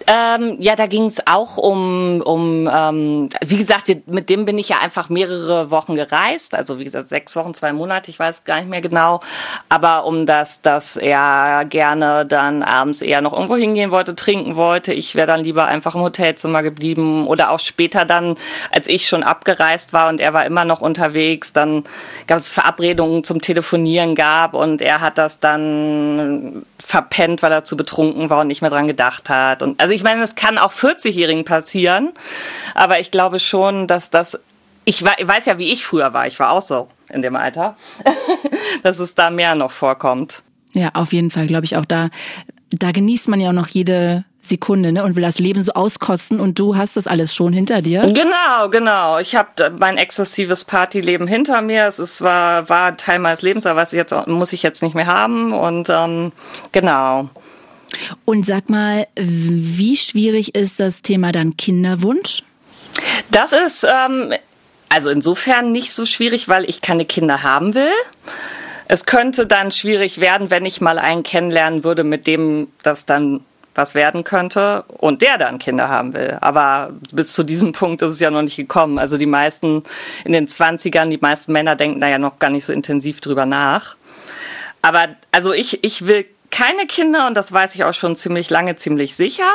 [0.09, 4.57] Ähm, ja, da ging es auch um, um ähm, wie gesagt, wir, mit dem bin
[4.57, 6.55] ich ja einfach mehrere Wochen gereist.
[6.55, 9.19] Also wie gesagt, sechs Wochen, zwei Monate, ich weiß gar nicht mehr genau.
[9.67, 14.93] Aber um das, dass er gerne dann abends eher noch irgendwo hingehen wollte, trinken wollte.
[14.93, 17.27] Ich wäre dann lieber einfach im Hotelzimmer geblieben.
[17.27, 18.35] Oder auch später dann,
[18.71, 21.83] als ich schon abgereist war und er war immer noch unterwegs, dann
[22.27, 27.75] gab es Verabredungen zum Telefonieren gab und er hat das dann verpennt, weil er zu
[27.75, 29.61] betrunken war und nicht mehr dran gedacht hat.
[29.61, 32.13] Und also meine, es kann auch 40-Jährigen passieren,
[32.75, 34.39] aber ich glaube schon, dass das,
[34.85, 37.75] ich weiß ja, wie ich früher war, ich war auch so in dem Alter,
[38.83, 40.43] dass es da mehr noch vorkommt.
[40.73, 42.09] Ja, auf jeden Fall, glaube ich auch da,
[42.71, 46.39] da genießt man ja auch noch jede Sekunde ne, und will das Leben so auskosten
[46.39, 48.01] und du hast das alles schon hinter dir.
[48.01, 49.19] Genau, genau.
[49.19, 51.85] Ich habe mein exzessives Partyleben hinter mir.
[51.85, 54.95] Es ist, war, war Teil meines Lebens, aber was ich jetzt muss ich jetzt nicht
[54.95, 56.31] mehr haben und ähm,
[56.71, 57.29] genau.
[58.25, 62.43] Und sag mal, wie schwierig ist das Thema dann Kinderwunsch?
[63.31, 64.33] Das ist ähm,
[64.89, 67.91] also insofern nicht so schwierig, weil ich keine Kinder haben will.
[68.87, 73.41] Es könnte dann schwierig werden, wenn ich mal einen kennenlernen würde, mit dem das dann
[73.75, 76.37] was werden könnte und der dann Kinder haben will.
[76.41, 78.97] Aber bis zu diesem Punkt ist es ja noch nicht gekommen.
[78.97, 79.83] Also die meisten
[80.25, 83.45] in den 20ern, die meisten Männer denken da ja noch gar nicht so intensiv drüber
[83.45, 83.95] nach.
[84.81, 88.75] Aber also ich, ich will keine Kinder und das weiß ich auch schon ziemlich lange,
[88.75, 89.51] ziemlich sicher.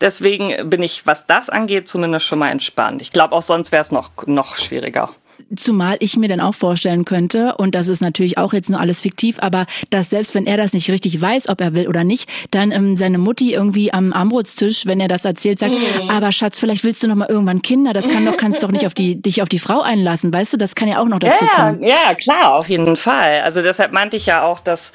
[0.00, 3.02] Deswegen bin ich, was das angeht, zumindest schon mal entspannt.
[3.02, 5.10] Ich glaube, auch sonst wäre es noch, noch schwieriger.
[5.56, 9.00] Zumal ich mir dann auch vorstellen könnte, und das ist natürlich auch jetzt nur alles
[9.00, 12.28] fiktiv, aber dass selbst wenn er das nicht richtig weiß, ob er will oder nicht,
[12.50, 16.10] dann ähm, seine Mutti irgendwie am Armutstisch, wenn er das erzählt, sagt, mhm.
[16.10, 18.86] aber Schatz, vielleicht willst du noch mal irgendwann Kinder, das kann doch, kannst doch nicht
[18.86, 21.44] auf die, dich auf die Frau einlassen, weißt du, das kann ja auch noch dazu
[21.44, 21.82] ja, kommen.
[21.82, 23.40] Ja, klar, auf jeden Fall.
[23.42, 24.92] Also deshalb meinte ich ja auch, dass,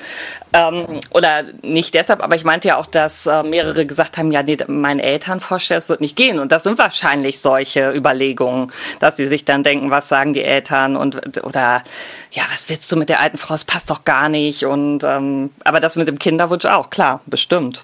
[0.54, 4.44] ähm, oder nicht deshalb, aber ich meinte ja auch, dass äh, mehrere gesagt haben, ja,
[4.44, 6.40] nee, meinen Eltern vorstellen, es wird nicht gehen.
[6.40, 10.96] Und das sind wahrscheinlich solche Überlegungen, dass sie sich dann denken, was sagen die Eltern
[10.96, 11.82] und oder
[12.32, 13.56] ja, was willst du mit der alten Frau?
[13.56, 14.66] Es passt doch gar nicht.
[14.66, 17.84] Und ähm, aber das mit dem Kinderwunsch auch, klar, bestimmt.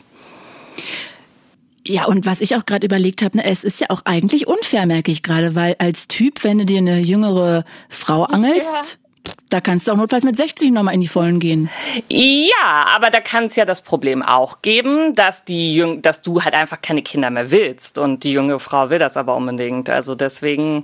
[1.89, 4.85] Ja, und was ich auch gerade überlegt habe, ne, es ist ja auch eigentlich unfair,
[4.85, 9.33] merke ich gerade, weil als Typ, wenn du dir eine jüngere Frau angelst, ja.
[9.49, 11.67] da kannst du auch notfalls mit 60 nochmal in die Vollen gehen.
[12.07, 16.43] Ja, aber da kann es ja das Problem auch geben, dass die Jüng dass du
[16.43, 19.89] halt einfach keine Kinder mehr willst und die junge Frau will das aber unbedingt.
[19.89, 20.83] Also deswegen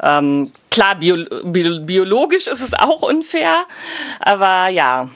[0.00, 3.66] ähm, klar, bio, bio, biologisch ist es auch unfair,
[4.20, 5.08] aber ja.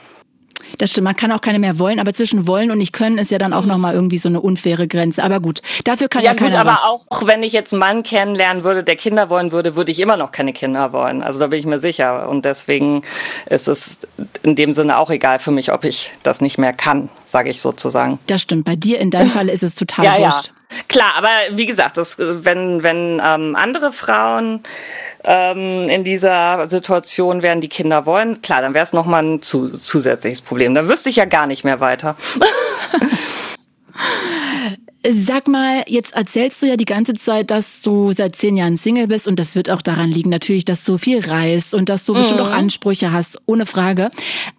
[0.77, 3.31] Das stimmt, man kann auch keine mehr wollen, aber zwischen wollen und nicht können ist
[3.31, 5.23] ja dann auch nochmal irgendwie so eine unfaire Grenze.
[5.23, 6.83] Aber gut, dafür kann ja, ja keiner gut, aber was.
[6.83, 10.17] auch wenn ich jetzt einen Mann kennenlernen würde, der Kinder wollen würde, würde ich immer
[10.17, 11.21] noch keine Kinder wollen.
[11.21, 12.27] Also da bin ich mir sicher.
[12.27, 13.03] Und deswegen
[13.45, 13.99] ist es
[14.41, 17.61] in dem Sinne auch egal für mich, ob ich das nicht mehr kann, sage ich
[17.61, 18.19] sozusagen.
[18.27, 18.65] Das stimmt.
[18.65, 20.47] Bei dir in deinem Fall ist es total ja, wurscht.
[20.47, 20.62] Ja.
[20.87, 24.61] Klar, aber wie gesagt, das, wenn, wenn ähm, andere Frauen
[25.23, 29.69] ähm, in dieser Situation wären, die Kinder wollen, klar, dann wäre es nochmal ein zu,
[29.69, 30.75] zusätzliches Problem.
[30.75, 32.15] Dann wüsste ich ja gar nicht mehr weiter.
[35.05, 39.07] Sag mal, jetzt erzählst du ja die ganze Zeit, dass du seit zehn Jahren Single
[39.07, 42.13] bist und das wird auch daran liegen, natürlich, dass du viel reist und dass du
[42.13, 42.19] mhm.
[42.19, 44.11] bestimmt auch Ansprüche hast, ohne Frage.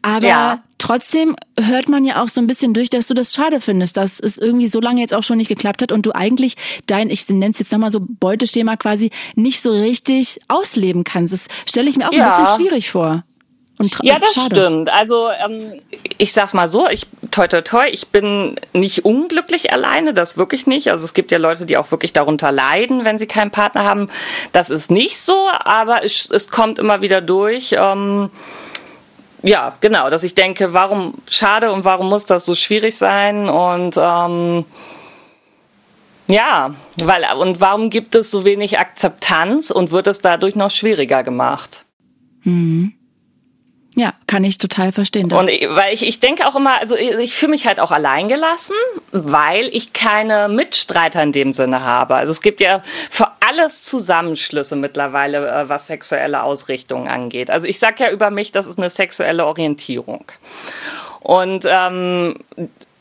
[0.02, 0.62] Aber ja.
[0.84, 4.20] Trotzdem hört man ja auch so ein bisschen durch, dass du das schade findest, dass
[4.20, 7.26] es irgendwie so lange jetzt auch schon nicht geklappt hat und du eigentlich dein, ich
[7.28, 11.32] nenne es jetzt nochmal so Beuteschema quasi, nicht so richtig ausleben kannst.
[11.32, 12.34] Das stelle ich mir auch ja.
[12.34, 13.24] ein bisschen schwierig vor.
[14.02, 14.54] Ja, das schade.
[14.54, 14.92] stimmt.
[14.92, 15.80] Also ähm,
[16.18, 20.66] ich sag's mal so, ich toi toi toi, ich bin nicht unglücklich alleine, das wirklich
[20.66, 20.90] nicht.
[20.90, 24.10] Also es gibt ja Leute, die auch wirklich darunter leiden, wenn sie keinen Partner haben.
[24.52, 27.74] Das ist nicht so, aber es, es kommt immer wieder durch.
[27.76, 28.30] Ähm,
[29.44, 33.96] ja, genau, dass ich denke, warum schade und warum muss das so schwierig sein und
[34.00, 34.64] ähm,
[36.26, 41.22] ja, weil und warum gibt es so wenig Akzeptanz und wird es dadurch noch schwieriger
[41.22, 41.84] gemacht?
[42.44, 42.94] Mhm.
[43.96, 45.30] Ja, kann ich total verstehen.
[45.30, 48.74] Und weil ich, ich denke auch immer, also ich, ich fühle mich halt auch alleingelassen,
[49.12, 52.16] weil ich keine Mitstreiter in dem Sinne habe.
[52.16, 57.50] Also es gibt ja für alles Zusammenschlüsse mittlerweile, äh, was sexuelle Ausrichtungen angeht.
[57.50, 60.24] Also ich sage ja über mich, das ist eine sexuelle Orientierung.
[61.20, 62.38] Und ähm,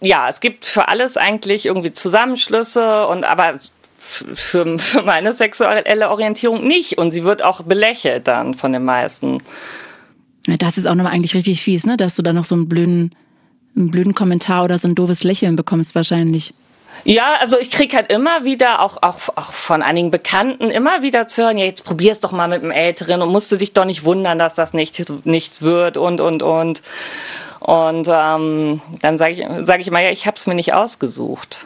[0.02, 3.60] ja, es gibt für alles eigentlich irgendwie Zusammenschlüsse und aber
[3.98, 6.98] für, für meine sexuelle Orientierung nicht.
[6.98, 9.42] Und sie wird auch belächelt dann von den meisten.
[10.46, 11.98] Das ist auch nochmal eigentlich richtig fies, ne?
[11.98, 13.16] Dass du da noch so einen blöden,
[13.76, 16.54] einen blöden Kommentar oder so ein doofes Lächeln bekommst wahrscheinlich.
[17.04, 21.28] Ja, also ich krieg halt immer wieder, auch, auch, auch von einigen Bekannten, immer wieder
[21.28, 23.86] zu hören, ja, jetzt probier's doch mal mit einem Älteren und musst du dich doch
[23.86, 26.82] nicht wundern, dass das nicht, nichts wird und, und, und.
[27.60, 31.66] Und ähm, dann sage ich, sag ich mal, ja, ich hab's mir nicht ausgesucht.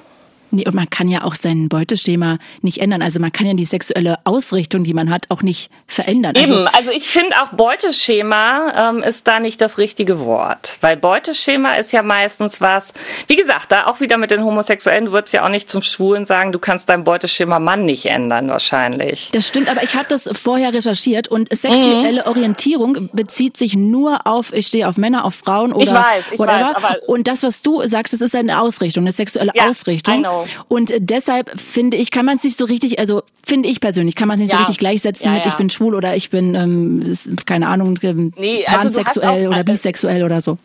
[0.52, 3.02] Nee, und man kann ja auch sein Beuteschema nicht ändern.
[3.02, 6.36] Also man kann ja die sexuelle Ausrichtung, die man hat, auch nicht verändern.
[6.36, 10.78] Also Eben, also ich finde auch Beuteschema ähm, ist da nicht das richtige Wort.
[10.82, 12.94] Weil Beuteschema ist ja meistens was,
[13.28, 16.26] wie gesagt, da auch wieder mit den Homosexuellen, du würdest ja auch nicht zum Schwulen
[16.26, 19.30] sagen, du kannst dein Beuteschema Mann nicht ändern wahrscheinlich.
[19.34, 22.28] Das stimmt, aber ich habe das vorher recherchiert und sexuelle mhm.
[22.28, 26.40] Orientierung bezieht sich nur auf, ich stehe auf Männer, auf Frauen oder ich weiß, ich
[26.40, 26.76] whatever.
[26.76, 30.26] Weiß, aber und das, was du sagst, das ist eine Ausrichtung, eine sexuelle ja, Ausrichtung.
[30.68, 34.28] Und deshalb finde ich, kann man es nicht so richtig, also finde ich persönlich, kann
[34.28, 34.58] man es nicht ja.
[34.58, 38.34] so richtig gleichsetzen ja, mit ich bin schwul oder ich bin, ähm, keine Ahnung, ähm,
[38.38, 40.58] nee, also pansexuell oder bisexuell oder so.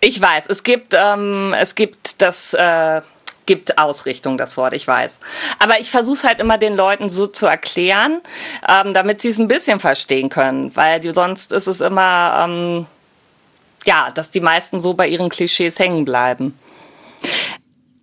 [0.00, 3.00] Ich weiß, es gibt, ähm, es gibt das, äh,
[3.46, 5.18] gibt Ausrichtung, das Wort, ich weiß.
[5.58, 8.20] Aber ich versuche es halt immer den Leuten so zu erklären,
[8.68, 12.86] ähm, damit sie es ein bisschen verstehen können, weil die, sonst ist es immer, ähm,
[13.86, 16.58] ja, dass die meisten so bei ihren Klischees hängen bleiben.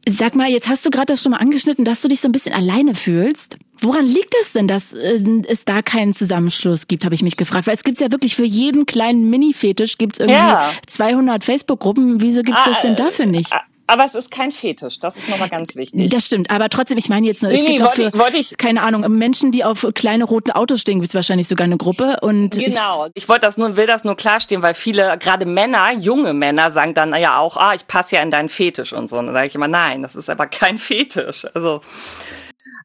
[0.10, 2.32] Sag mal, jetzt hast du gerade das schon mal angeschnitten, dass du dich so ein
[2.32, 3.58] bisschen alleine fühlst.
[3.80, 7.68] Woran liegt es denn, dass äh, es da keinen Zusammenschluss gibt, habe ich mich gefragt.
[7.68, 10.72] Weil es gibt ja wirklich für jeden kleinen Mini-Fetisch gibt es irgendwie ja.
[10.88, 12.22] 200 Facebook-Gruppen.
[12.22, 13.52] Wieso gibt es ah, das denn dafür nicht?
[13.92, 16.10] Aber es ist kein Fetisch, das ist nochmal ganz wichtig.
[16.12, 18.38] Das stimmt, aber trotzdem, ich meine jetzt nur, es nee, gibt nee, auch für, wollte
[18.38, 21.76] ich, keine Ahnung, Menschen, die auf kleine rote Autos stehen, gibt es wahrscheinlich sogar eine
[21.76, 22.16] Gruppe.
[22.22, 26.34] Und genau, ich wollte das nur, will das nur klarstehen, weil viele, gerade Männer, junge
[26.34, 29.18] Männer, sagen dann ja auch, ah, ich passe ja in deinen Fetisch und so.
[29.18, 31.46] Und dann sage ich immer, nein, das ist aber kein Fetisch.
[31.54, 31.82] Also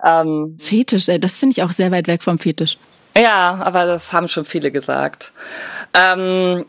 [0.05, 2.79] ähm, Fetisch, ey, das finde ich auch sehr weit weg vom Fetisch.
[3.17, 5.31] Ja, aber das haben schon viele gesagt.
[5.95, 6.67] Ähm,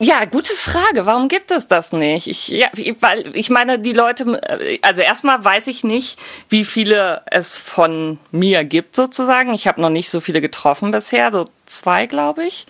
[0.00, 1.06] ja, gute Frage.
[1.06, 2.26] Warum gibt es das nicht?
[2.26, 2.68] Ich, ja,
[3.00, 4.40] weil ich meine, die Leute,
[4.82, 9.54] also erstmal weiß ich nicht, wie viele es von mir gibt sozusagen.
[9.54, 12.66] Ich habe noch nicht so viele getroffen bisher, so zwei, glaube ich.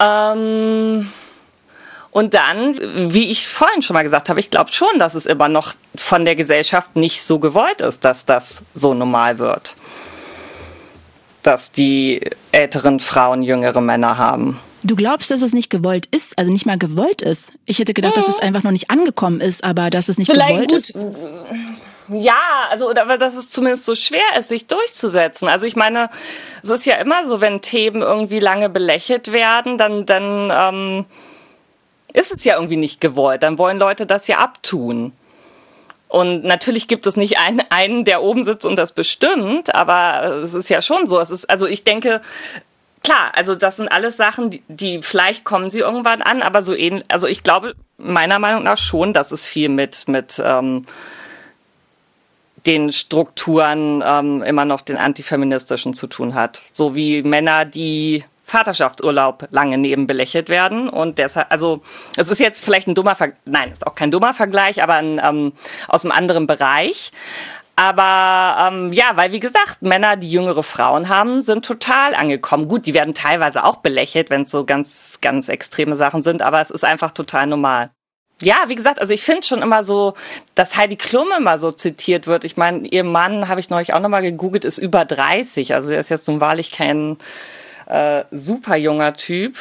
[0.00, 1.10] Ähm,
[2.10, 5.50] und dann, wie ich vorhin schon mal gesagt habe, ich glaube schon, dass es immer
[5.50, 9.76] noch von der Gesellschaft nicht so gewollt ist, dass das so normal wird.
[11.42, 14.58] Dass die älteren Frauen jüngere Männer haben.
[14.82, 17.52] Du glaubst, dass es nicht gewollt ist, also nicht mal gewollt ist.
[17.64, 20.68] Ich hätte gedacht, dass es einfach noch nicht angekommen ist, aber dass es nicht Vielleicht
[20.70, 20.78] gewollt gut.
[20.78, 20.98] ist.
[22.08, 22.38] Ja,
[22.70, 25.48] also aber dass es zumindest so schwer ist, sich durchzusetzen.
[25.48, 26.08] Also ich meine,
[26.62, 31.04] es ist ja immer so, wenn Themen irgendwie lange belächelt werden, dann dann ähm,
[32.12, 33.42] ist es ja irgendwie nicht gewollt.
[33.42, 35.12] Dann wollen Leute das ja abtun.
[36.08, 40.54] Und natürlich gibt es nicht einen, einen, der oben sitzt und das bestimmt, aber es
[40.54, 41.18] ist ja schon so.
[41.18, 42.20] Es ist, also ich denke,
[43.06, 46.74] klar, also das sind alles Sachen, die, die vielleicht kommen sie irgendwann an, aber so
[46.74, 50.84] ähnlich, also ich glaube meiner Meinung nach schon, dass es viel mit, mit ähm,
[52.66, 56.62] den Strukturen ähm, immer noch den antifeministischen zu tun hat.
[56.72, 61.82] So wie Männer, die Vaterschaftsurlaub lange neben belächelt werden und deshalb, also
[62.16, 65.20] es ist jetzt vielleicht ein dummer Vergleich, nein, ist auch kein dummer Vergleich, aber ein,
[65.22, 65.52] ähm,
[65.88, 67.12] aus einem anderen Bereich.
[67.78, 72.68] Aber ähm, ja, weil wie gesagt, Männer, die jüngere Frauen haben, sind total angekommen.
[72.68, 76.62] Gut, die werden teilweise auch belächelt, wenn es so ganz, ganz extreme Sachen sind, aber
[76.62, 77.90] es ist einfach total normal.
[78.40, 80.14] Ja, wie gesagt, also ich finde schon immer so,
[80.54, 82.44] dass Heidi Klum immer so zitiert wird.
[82.44, 85.74] Ich meine, ihr Mann, habe ich neulich auch nochmal gegoogelt, ist über 30.
[85.74, 87.18] Also er ist jetzt nun wahrlich kein
[87.86, 89.56] äh, super junger Typ.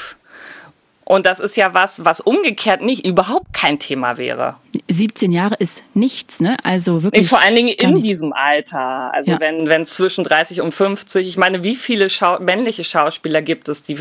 [1.06, 4.56] Und das ist ja was, was umgekehrt nicht überhaupt kein Thema wäre.
[4.88, 6.58] 17 Jahre ist nichts, ne?
[6.64, 7.28] Also wirklich.
[7.28, 9.14] Vor allen Dingen in diesem Alter.
[9.14, 9.40] Also ja.
[9.40, 13.84] wenn, wenn zwischen 30 und 50, ich meine, wie viele Schau männliche Schauspieler gibt es,
[13.84, 13.98] die,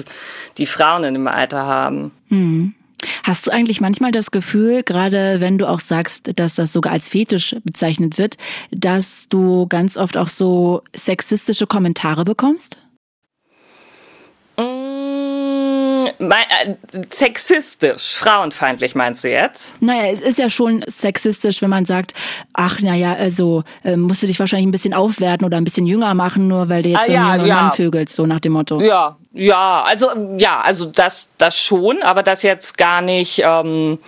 [0.59, 2.12] die Frauen in dem Alter haben?
[2.29, 2.75] Hm.
[3.23, 7.09] Hast du eigentlich manchmal das Gefühl, gerade wenn du auch sagst, dass das sogar als
[7.09, 8.37] Fetisch bezeichnet wird,
[8.70, 12.79] dass du ganz oft auch so sexistische Kommentare bekommst?
[14.57, 16.04] Äh,
[17.11, 19.81] sexistisch, frauenfeindlich meinst du jetzt?
[19.81, 22.14] Naja, es ist ja schon sexistisch, wenn man sagt,
[22.53, 26.14] ach naja, also äh, musst du dich wahrscheinlich ein bisschen aufwerten oder ein bisschen jünger
[26.14, 27.62] machen, nur weil du jetzt ah, so einen ja, jüngeren ja.
[27.62, 28.81] Mann vögelst, so nach dem Motto.
[28.81, 33.42] Ja, ja, also ja, also das, das schon, aber das jetzt gar nicht.
[33.44, 33.98] Ähm,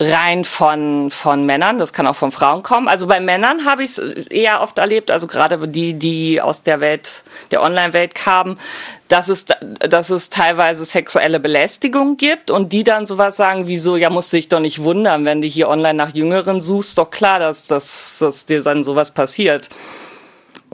[0.00, 2.86] rein von, von Männern, das kann auch von Frauen kommen.
[2.86, 6.80] Also bei Männern habe ich es eher oft erlebt, also gerade die, die aus der
[6.80, 8.60] Welt, der Online-Welt kamen,
[9.08, 9.46] dass es,
[9.80, 14.32] dass es teilweise sexuelle Belästigung gibt und die dann sowas sagen wie so, ja, musst
[14.32, 18.18] dich doch nicht wundern, wenn du hier online nach Jüngeren suchst, doch klar, dass, dass,
[18.20, 19.68] dass dir dann sowas passiert.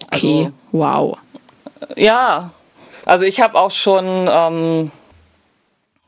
[0.08, 1.18] Okay, also, wow.
[1.96, 2.50] Ja,
[3.06, 4.28] also ich habe auch schon...
[4.30, 4.92] Ähm,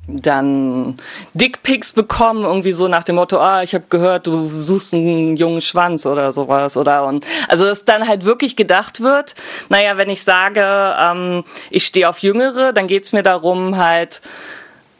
[0.08, 0.96] dann
[1.34, 5.60] Dickpics bekommen, irgendwie so nach dem Motto, ah, ich habe gehört, du suchst einen jungen
[5.60, 9.34] Schwanz oder sowas oder und also dass dann halt wirklich gedacht wird,
[9.68, 10.62] naja, wenn ich sage,
[10.98, 14.22] ähm, ich stehe auf Jüngere, dann geht's mir darum, halt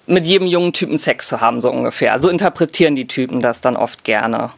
[0.07, 2.19] mit jedem jungen Typen Sex zu haben, so ungefähr.
[2.21, 4.51] So interpretieren die Typen das dann oft gerne.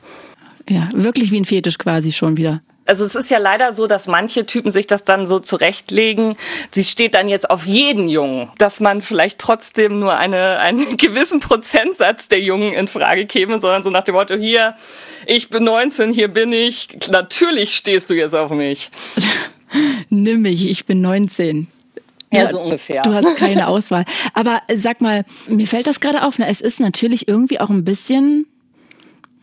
[0.69, 4.09] Ja, wirklich wie ein Fetisch quasi schon wieder also es ist ja leider so, dass
[4.09, 6.37] manche Typen sich das dann so zurechtlegen.
[6.71, 11.41] Sie steht dann jetzt auf jeden Jungen, dass man vielleicht trotzdem nur eine, einen gewissen
[11.41, 14.75] Prozentsatz der Jungen in Frage käme, sondern so nach dem Motto, hier,
[15.27, 18.91] ich bin 19, hier bin ich, natürlich stehst du jetzt auf mich.
[20.09, 21.69] Nimm mich, ich bin 19.
[22.33, 23.03] Ja, ja, so ungefähr.
[23.03, 24.07] Du hast keine Auswahl.
[24.33, 26.47] Aber sag mal, mir fällt das gerade auf, ne?
[26.47, 28.47] es ist natürlich irgendwie auch ein bisschen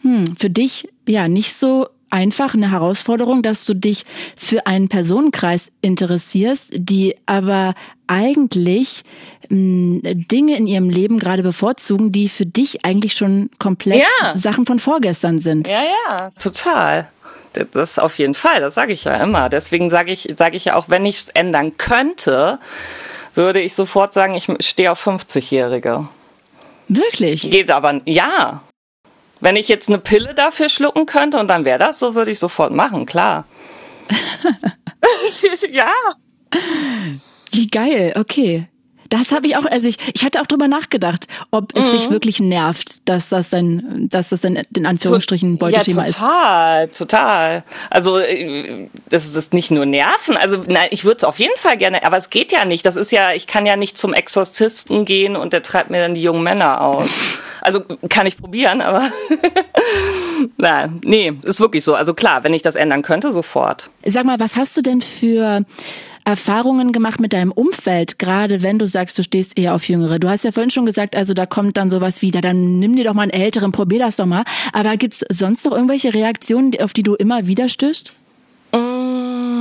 [0.01, 4.05] hm, für dich ja nicht so einfach eine Herausforderung, dass du dich
[4.37, 7.75] für einen Personenkreis interessierst, die aber
[8.07, 9.03] eigentlich
[9.49, 14.37] mh, hm, Dinge in ihrem Leben gerade bevorzugen, die für dich eigentlich schon komplett ja.
[14.37, 15.67] Sachen von vorgestern sind.
[15.67, 17.09] Ja, ja, total.
[17.71, 19.49] Das auf jeden Fall, das sage ich ja immer.
[19.49, 22.59] Deswegen sage ich, sage ich ja auch, wenn ich es ändern könnte,
[23.33, 26.07] würde ich sofort sagen, ich stehe auf 50-Jährige.
[26.87, 27.41] Wirklich?
[27.49, 28.61] Geht aber, ja.
[29.45, 32.39] Wenn ich jetzt eine Pille dafür schlucken könnte und dann wäre das so, würde ich
[32.39, 33.45] sofort machen, klar.
[35.71, 35.91] ja.
[37.51, 38.67] Wie geil, okay.
[39.09, 41.91] Das habe ich auch, also ich, ich hatte auch drüber nachgedacht, ob es mhm.
[41.91, 46.19] dich wirklich nervt, dass das dann, dass das dann in Anführungsstrichen Beutethema ist.
[46.19, 46.97] Ja, total, ist.
[46.97, 47.63] total.
[47.89, 50.37] Also äh, das ist nicht nur Nerven.
[50.37, 52.85] Also nein, ich würde es auf jeden Fall gerne, aber es geht ja nicht.
[52.85, 56.15] Das ist ja, ich kann ja nicht zum Exorzisten gehen und der treibt mir dann
[56.15, 57.09] die jungen Männer aus.
[57.61, 59.09] Also kann ich probieren, aber
[60.57, 61.95] nein, nee, ist wirklich so.
[61.95, 63.89] Also klar, wenn ich das ändern könnte, sofort.
[64.05, 65.65] Sag mal, was hast du denn für
[66.25, 70.19] Erfahrungen gemacht mit deinem Umfeld, gerade wenn du sagst, du stehst eher auf Jüngere?
[70.19, 73.05] Du hast ja vorhin schon gesagt, also da kommt dann sowas wieder, dann nimm dir
[73.05, 74.43] doch mal einen Älteren, probier das doch mal.
[74.73, 78.11] Aber gibt's sonst noch irgendwelche Reaktionen, auf die du immer wieder stößt?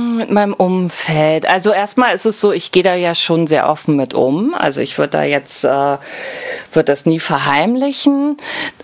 [0.05, 1.47] Mit meinem Umfeld.
[1.47, 4.53] Also erstmal ist es so, ich gehe da ja schon sehr offen mit um.
[4.53, 8.37] Also ich würde da jetzt, äh, würde das nie verheimlichen.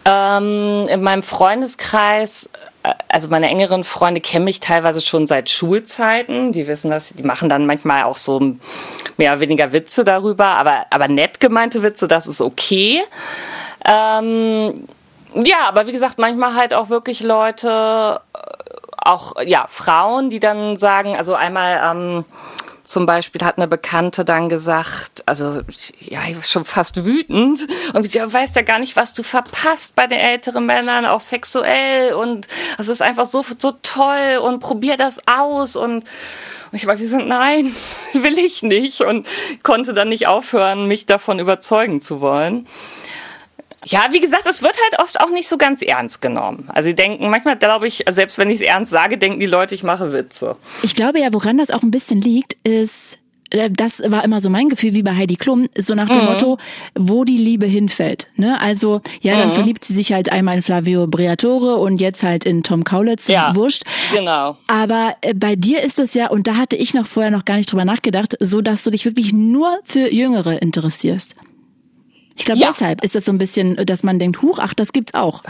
[0.06, 2.50] Ähm, in meinem Freundeskreis
[3.10, 6.52] also meine engeren Freunde kennen mich teilweise schon seit Schulzeiten.
[6.52, 8.40] Die wissen das, die machen dann manchmal auch so
[9.18, 13.02] mehr oder weniger Witze darüber, aber, aber nett gemeinte Witze, das ist okay.
[13.86, 14.88] Ähm,
[15.36, 18.40] ja, aber wie gesagt, manchmal halt auch wirklich Leute, äh,
[19.02, 22.26] auch ja, Frauen, die dann sagen, also einmal ähm,
[22.84, 25.62] zum Beispiel hat eine Bekannte dann gesagt, also
[26.00, 29.96] ja, ich war schon fast wütend und sie weiß ja gar nicht, was du verpasst
[29.96, 32.48] bei den älteren Männern, auch sexuell und
[32.78, 36.06] es ist einfach so, so toll und probier das aus und
[36.72, 37.76] und ich war wie gesagt, nein,
[38.14, 39.28] will ich nicht und
[39.64, 42.66] konnte dann nicht aufhören, mich davon überzeugen zu wollen.
[43.86, 46.66] Ja, wie gesagt, es wird halt oft auch nicht so ganz ernst genommen.
[46.70, 49.74] Also sie denken, manchmal glaube ich, selbst wenn ich es ernst sage, denken die Leute,
[49.74, 50.56] ich mache Witze.
[50.84, 53.18] Ich glaube ja, woran das auch ein bisschen liegt, ist,
[53.52, 56.28] äh, das war immer so mein Gefühl wie bei Heidi Klum, so nach dem mhm.
[56.28, 56.58] Motto,
[56.96, 58.28] wo die Liebe hinfällt.
[58.36, 58.60] Ne?
[58.60, 59.54] Also, ja, dann mhm.
[59.54, 63.28] verliebt sie sich halt einmal in Flavio Briatore und jetzt halt in Tom Kaulitz.
[63.28, 63.84] Ja, wurscht.
[64.14, 64.58] Genau.
[64.68, 67.56] Aber äh, bei dir ist es ja, und da hatte ich noch vorher noch gar
[67.56, 71.36] nicht drüber nachgedacht, so dass du dich wirklich nur für Jüngere interessierst.
[72.42, 72.70] Ich glaube, ja.
[72.70, 75.44] deshalb ist das so ein bisschen, dass man denkt, huch, ach, das gibt's auch.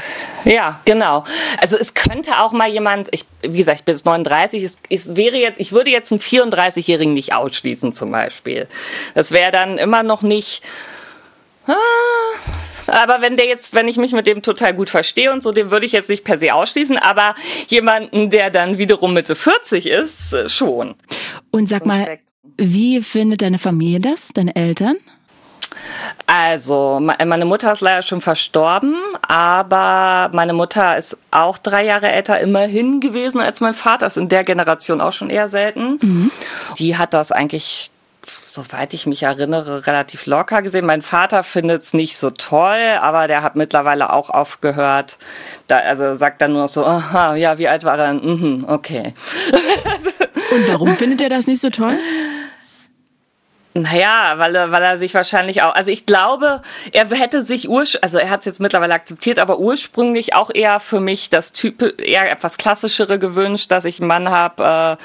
[0.43, 1.23] Ja, genau.
[1.57, 5.15] Also es könnte auch mal jemand, ich, wie gesagt, ich bin jetzt 39, es, es
[5.15, 8.67] wäre jetzt, ich würde jetzt einen 34-Jährigen nicht ausschließen zum Beispiel.
[9.13, 10.63] Das wäre dann immer noch nicht,
[11.65, 11.75] ah,
[12.87, 15.71] aber wenn der jetzt, wenn ich mich mit dem total gut verstehe und so, den
[15.71, 17.35] würde ich jetzt nicht per se ausschließen, aber
[17.69, 20.95] jemanden, der dann wiederum Mitte 40 ist, äh, schon.
[21.51, 22.17] Und sag mal,
[22.57, 24.97] wie findet deine Familie das, deine Eltern?
[26.27, 32.39] Also, meine Mutter ist leider schon verstorben, aber meine Mutter ist auch drei Jahre älter
[32.39, 34.07] immerhin gewesen als mein Vater.
[34.07, 35.97] ist in der Generation auch schon eher selten.
[36.01, 36.31] Mhm.
[36.77, 37.91] Die hat das eigentlich
[38.51, 40.85] soweit ich mich erinnere, relativ locker gesehen.
[40.85, 45.17] Mein Vater findet es nicht so toll, aber der hat mittlerweile auch aufgehört.
[45.67, 48.13] Da, also sagt dann nur so, aha, ja, wie alt war er?
[48.13, 49.13] Mhm, okay.
[50.51, 51.97] Und warum findet er das nicht so toll?
[53.73, 56.61] Naja, weil er, weil er sich wahrscheinlich auch, also ich glaube,
[56.91, 60.81] er hätte sich ursprünglich, also er hat es jetzt mittlerweile akzeptiert, aber ursprünglich auch eher
[60.81, 65.03] für mich das Typ, eher etwas klassischere gewünscht, dass ich einen Mann habe, äh,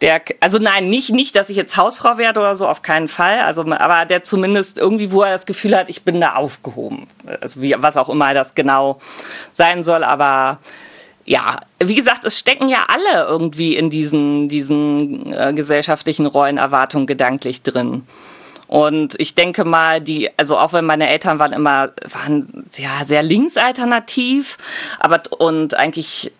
[0.00, 3.40] der, also nein, nicht, nicht, dass ich jetzt Hausfrau werde oder so, auf keinen Fall,
[3.40, 7.06] also, aber der zumindest irgendwie, wo er das Gefühl hat, ich bin da aufgehoben.
[7.40, 8.98] Also wie, was auch immer das genau
[9.52, 10.58] sein soll, aber
[11.30, 17.62] ja, wie gesagt, es stecken ja alle irgendwie in diesen, diesen äh, gesellschaftlichen Rollenerwartungen gedanklich
[17.62, 18.02] drin.
[18.66, 23.22] Und ich denke mal, die, also auch wenn meine Eltern waren immer, waren ja sehr
[23.22, 24.58] linksalternativ,
[24.98, 26.32] aber und eigentlich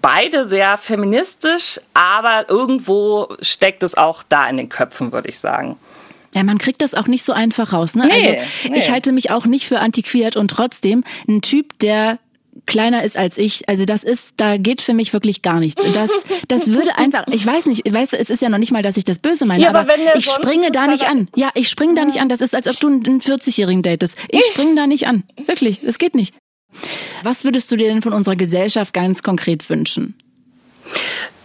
[0.00, 5.76] beide sehr feministisch, aber irgendwo steckt es auch da in den Köpfen, würde ich sagen.
[6.34, 7.96] Ja, man kriegt das auch nicht so einfach raus.
[7.96, 8.06] Ne?
[8.06, 8.78] Nee, also nee.
[8.78, 12.20] ich halte mich auch nicht für antiquiert und trotzdem ein Typ, der
[12.66, 13.68] kleiner ist als ich.
[13.68, 15.82] Also das ist, da geht für mich wirklich gar nichts.
[15.94, 16.10] Das,
[16.48, 18.96] das würde einfach, ich weiß nicht, weißt du, es ist ja noch nicht mal, dass
[18.96, 21.28] ich das böse meine, ja, aber, aber ich springe da nicht an.
[21.34, 22.28] Ja, ich springe da nicht an.
[22.28, 24.16] Das ist, als ob du einen 40-Jährigen datest.
[24.28, 25.24] Ich springe da nicht an.
[25.46, 26.34] Wirklich, das geht nicht.
[27.22, 30.14] Was würdest du dir denn von unserer Gesellschaft ganz konkret wünschen?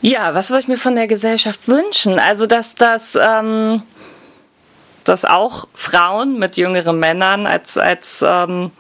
[0.02, 2.20] Ja, was würde ich mir von der Gesellschaft wünschen?
[2.20, 3.82] Also, dass das, ähm,
[5.04, 8.72] dass auch Frauen mit jüngeren Männern als, als ähm,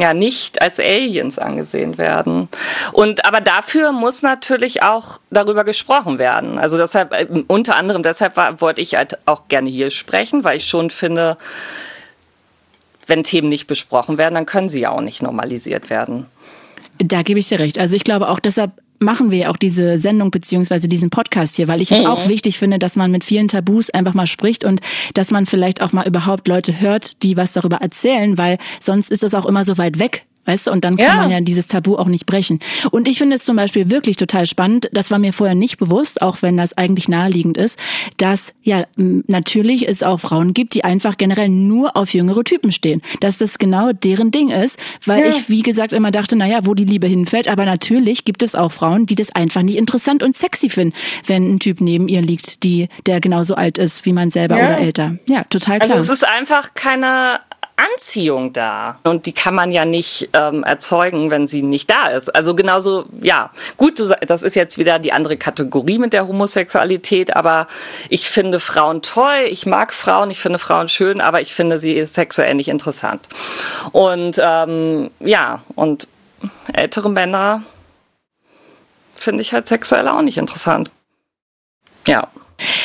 [0.00, 2.48] ja nicht als Aliens angesehen werden.
[2.92, 6.58] Und aber dafür muss natürlich auch darüber gesprochen werden.
[6.58, 10.58] Also deshalb äh, unter anderem deshalb war, wollte ich halt auch gerne hier sprechen, weil
[10.58, 11.36] ich schon finde,
[13.06, 16.26] wenn Themen nicht besprochen werden, dann können sie ja auch nicht normalisiert werden.
[16.98, 17.78] Da gebe ich dir recht.
[17.78, 21.80] Also ich glaube auch deshalb machen wir auch diese Sendung beziehungsweise diesen Podcast hier, weil
[21.80, 22.06] ich es mhm.
[22.06, 24.80] auch wichtig finde, dass man mit vielen Tabus einfach mal spricht und
[25.14, 29.22] dass man vielleicht auch mal überhaupt Leute hört, die was darüber erzählen, weil sonst ist
[29.22, 31.16] das auch immer so weit weg Weißt du, und dann kann ja.
[31.16, 32.60] man ja dieses Tabu auch nicht brechen.
[32.90, 36.22] Und ich finde es zum Beispiel wirklich total spannend, das war mir vorher nicht bewusst,
[36.22, 37.78] auch wenn das eigentlich naheliegend ist,
[38.16, 43.02] dass ja natürlich es auch Frauen gibt, die einfach generell nur auf jüngere Typen stehen.
[43.20, 45.28] Dass das genau deren Ding ist, weil ja.
[45.28, 48.72] ich, wie gesagt, immer dachte, naja, wo die Liebe hinfällt, aber natürlich gibt es auch
[48.72, 50.94] Frauen, die das einfach nicht interessant und sexy finden,
[51.26, 54.66] wenn ein Typ neben ihr liegt, die, der genauso alt ist wie man selber ja.
[54.66, 55.18] oder älter.
[55.28, 55.90] Ja, total klar.
[55.90, 57.40] Also es ist einfach keine
[57.76, 58.98] Anziehung da.
[59.02, 62.34] Und die kann man ja nicht ähm, erzeugen, wenn sie nicht da ist.
[62.34, 67.68] Also genauso, ja, gut, das ist jetzt wieder die andere Kategorie mit der Homosexualität, aber
[68.08, 72.04] ich finde Frauen toll, ich mag Frauen, ich finde Frauen schön, aber ich finde sie
[72.06, 73.28] sexuell nicht interessant.
[73.92, 76.08] Und ähm, ja, und
[76.72, 77.62] ältere Männer
[79.14, 80.90] finde ich halt sexuell auch nicht interessant.
[82.06, 82.28] Ja.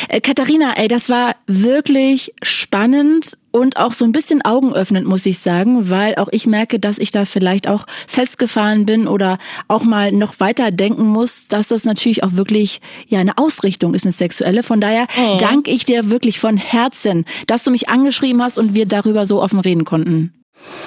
[0.08, 5.38] Äh, Katharina, ey, das war wirklich spannend und auch so ein bisschen augenöffnend, muss ich
[5.38, 10.12] sagen, weil auch ich merke, dass ich da vielleicht auch festgefahren bin oder auch mal
[10.12, 14.62] noch weiter denken muss, dass das natürlich auch wirklich ja eine Ausrichtung ist, eine sexuelle.
[14.62, 15.38] Von daher mhm.
[15.38, 19.42] danke ich dir wirklich von Herzen, dass du mich angeschrieben hast und wir darüber so
[19.42, 20.41] offen reden konnten.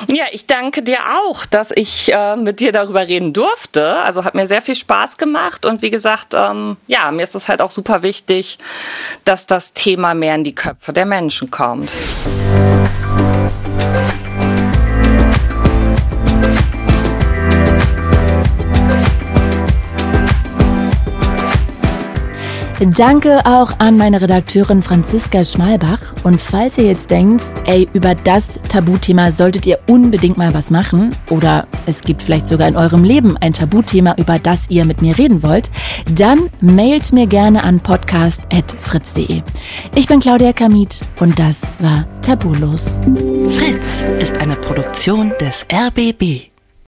[0.08, 3.98] Ja, ich danke dir auch, dass ich äh, mit dir darüber reden durfte.
[3.98, 7.48] Also hat mir sehr viel Spaß gemacht und wie gesagt, ähm, ja, mir ist es
[7.48, 8.58] halt auch super wichtig,
[9.24, 11.92] dass das Thema mehr in die Köpfe der Menschen kommt.
[22.92, 26.00] Danke auch an meine Redakteurin Franziska Schmalbach.
[26.24, 31.16] Und falls ihr jetzt denkt, ey, über das Tabuthema solltet ihr unbedingt mal was machen,
[31.32, 35.18] oder es gibt vielleicht sogar in eurem Leben ein Tabuthema, über das ihr mit mir
[35.18, 35.72] reden wollt,
[36.14, 39.42] dann mailt mir gerne an podcast.fritz.de.
[39.96, 43.00] Ich bin Claudia Kamit und das war Tabulos.
[43.50, 46.55] Fritz ist eine Produktion des RBB.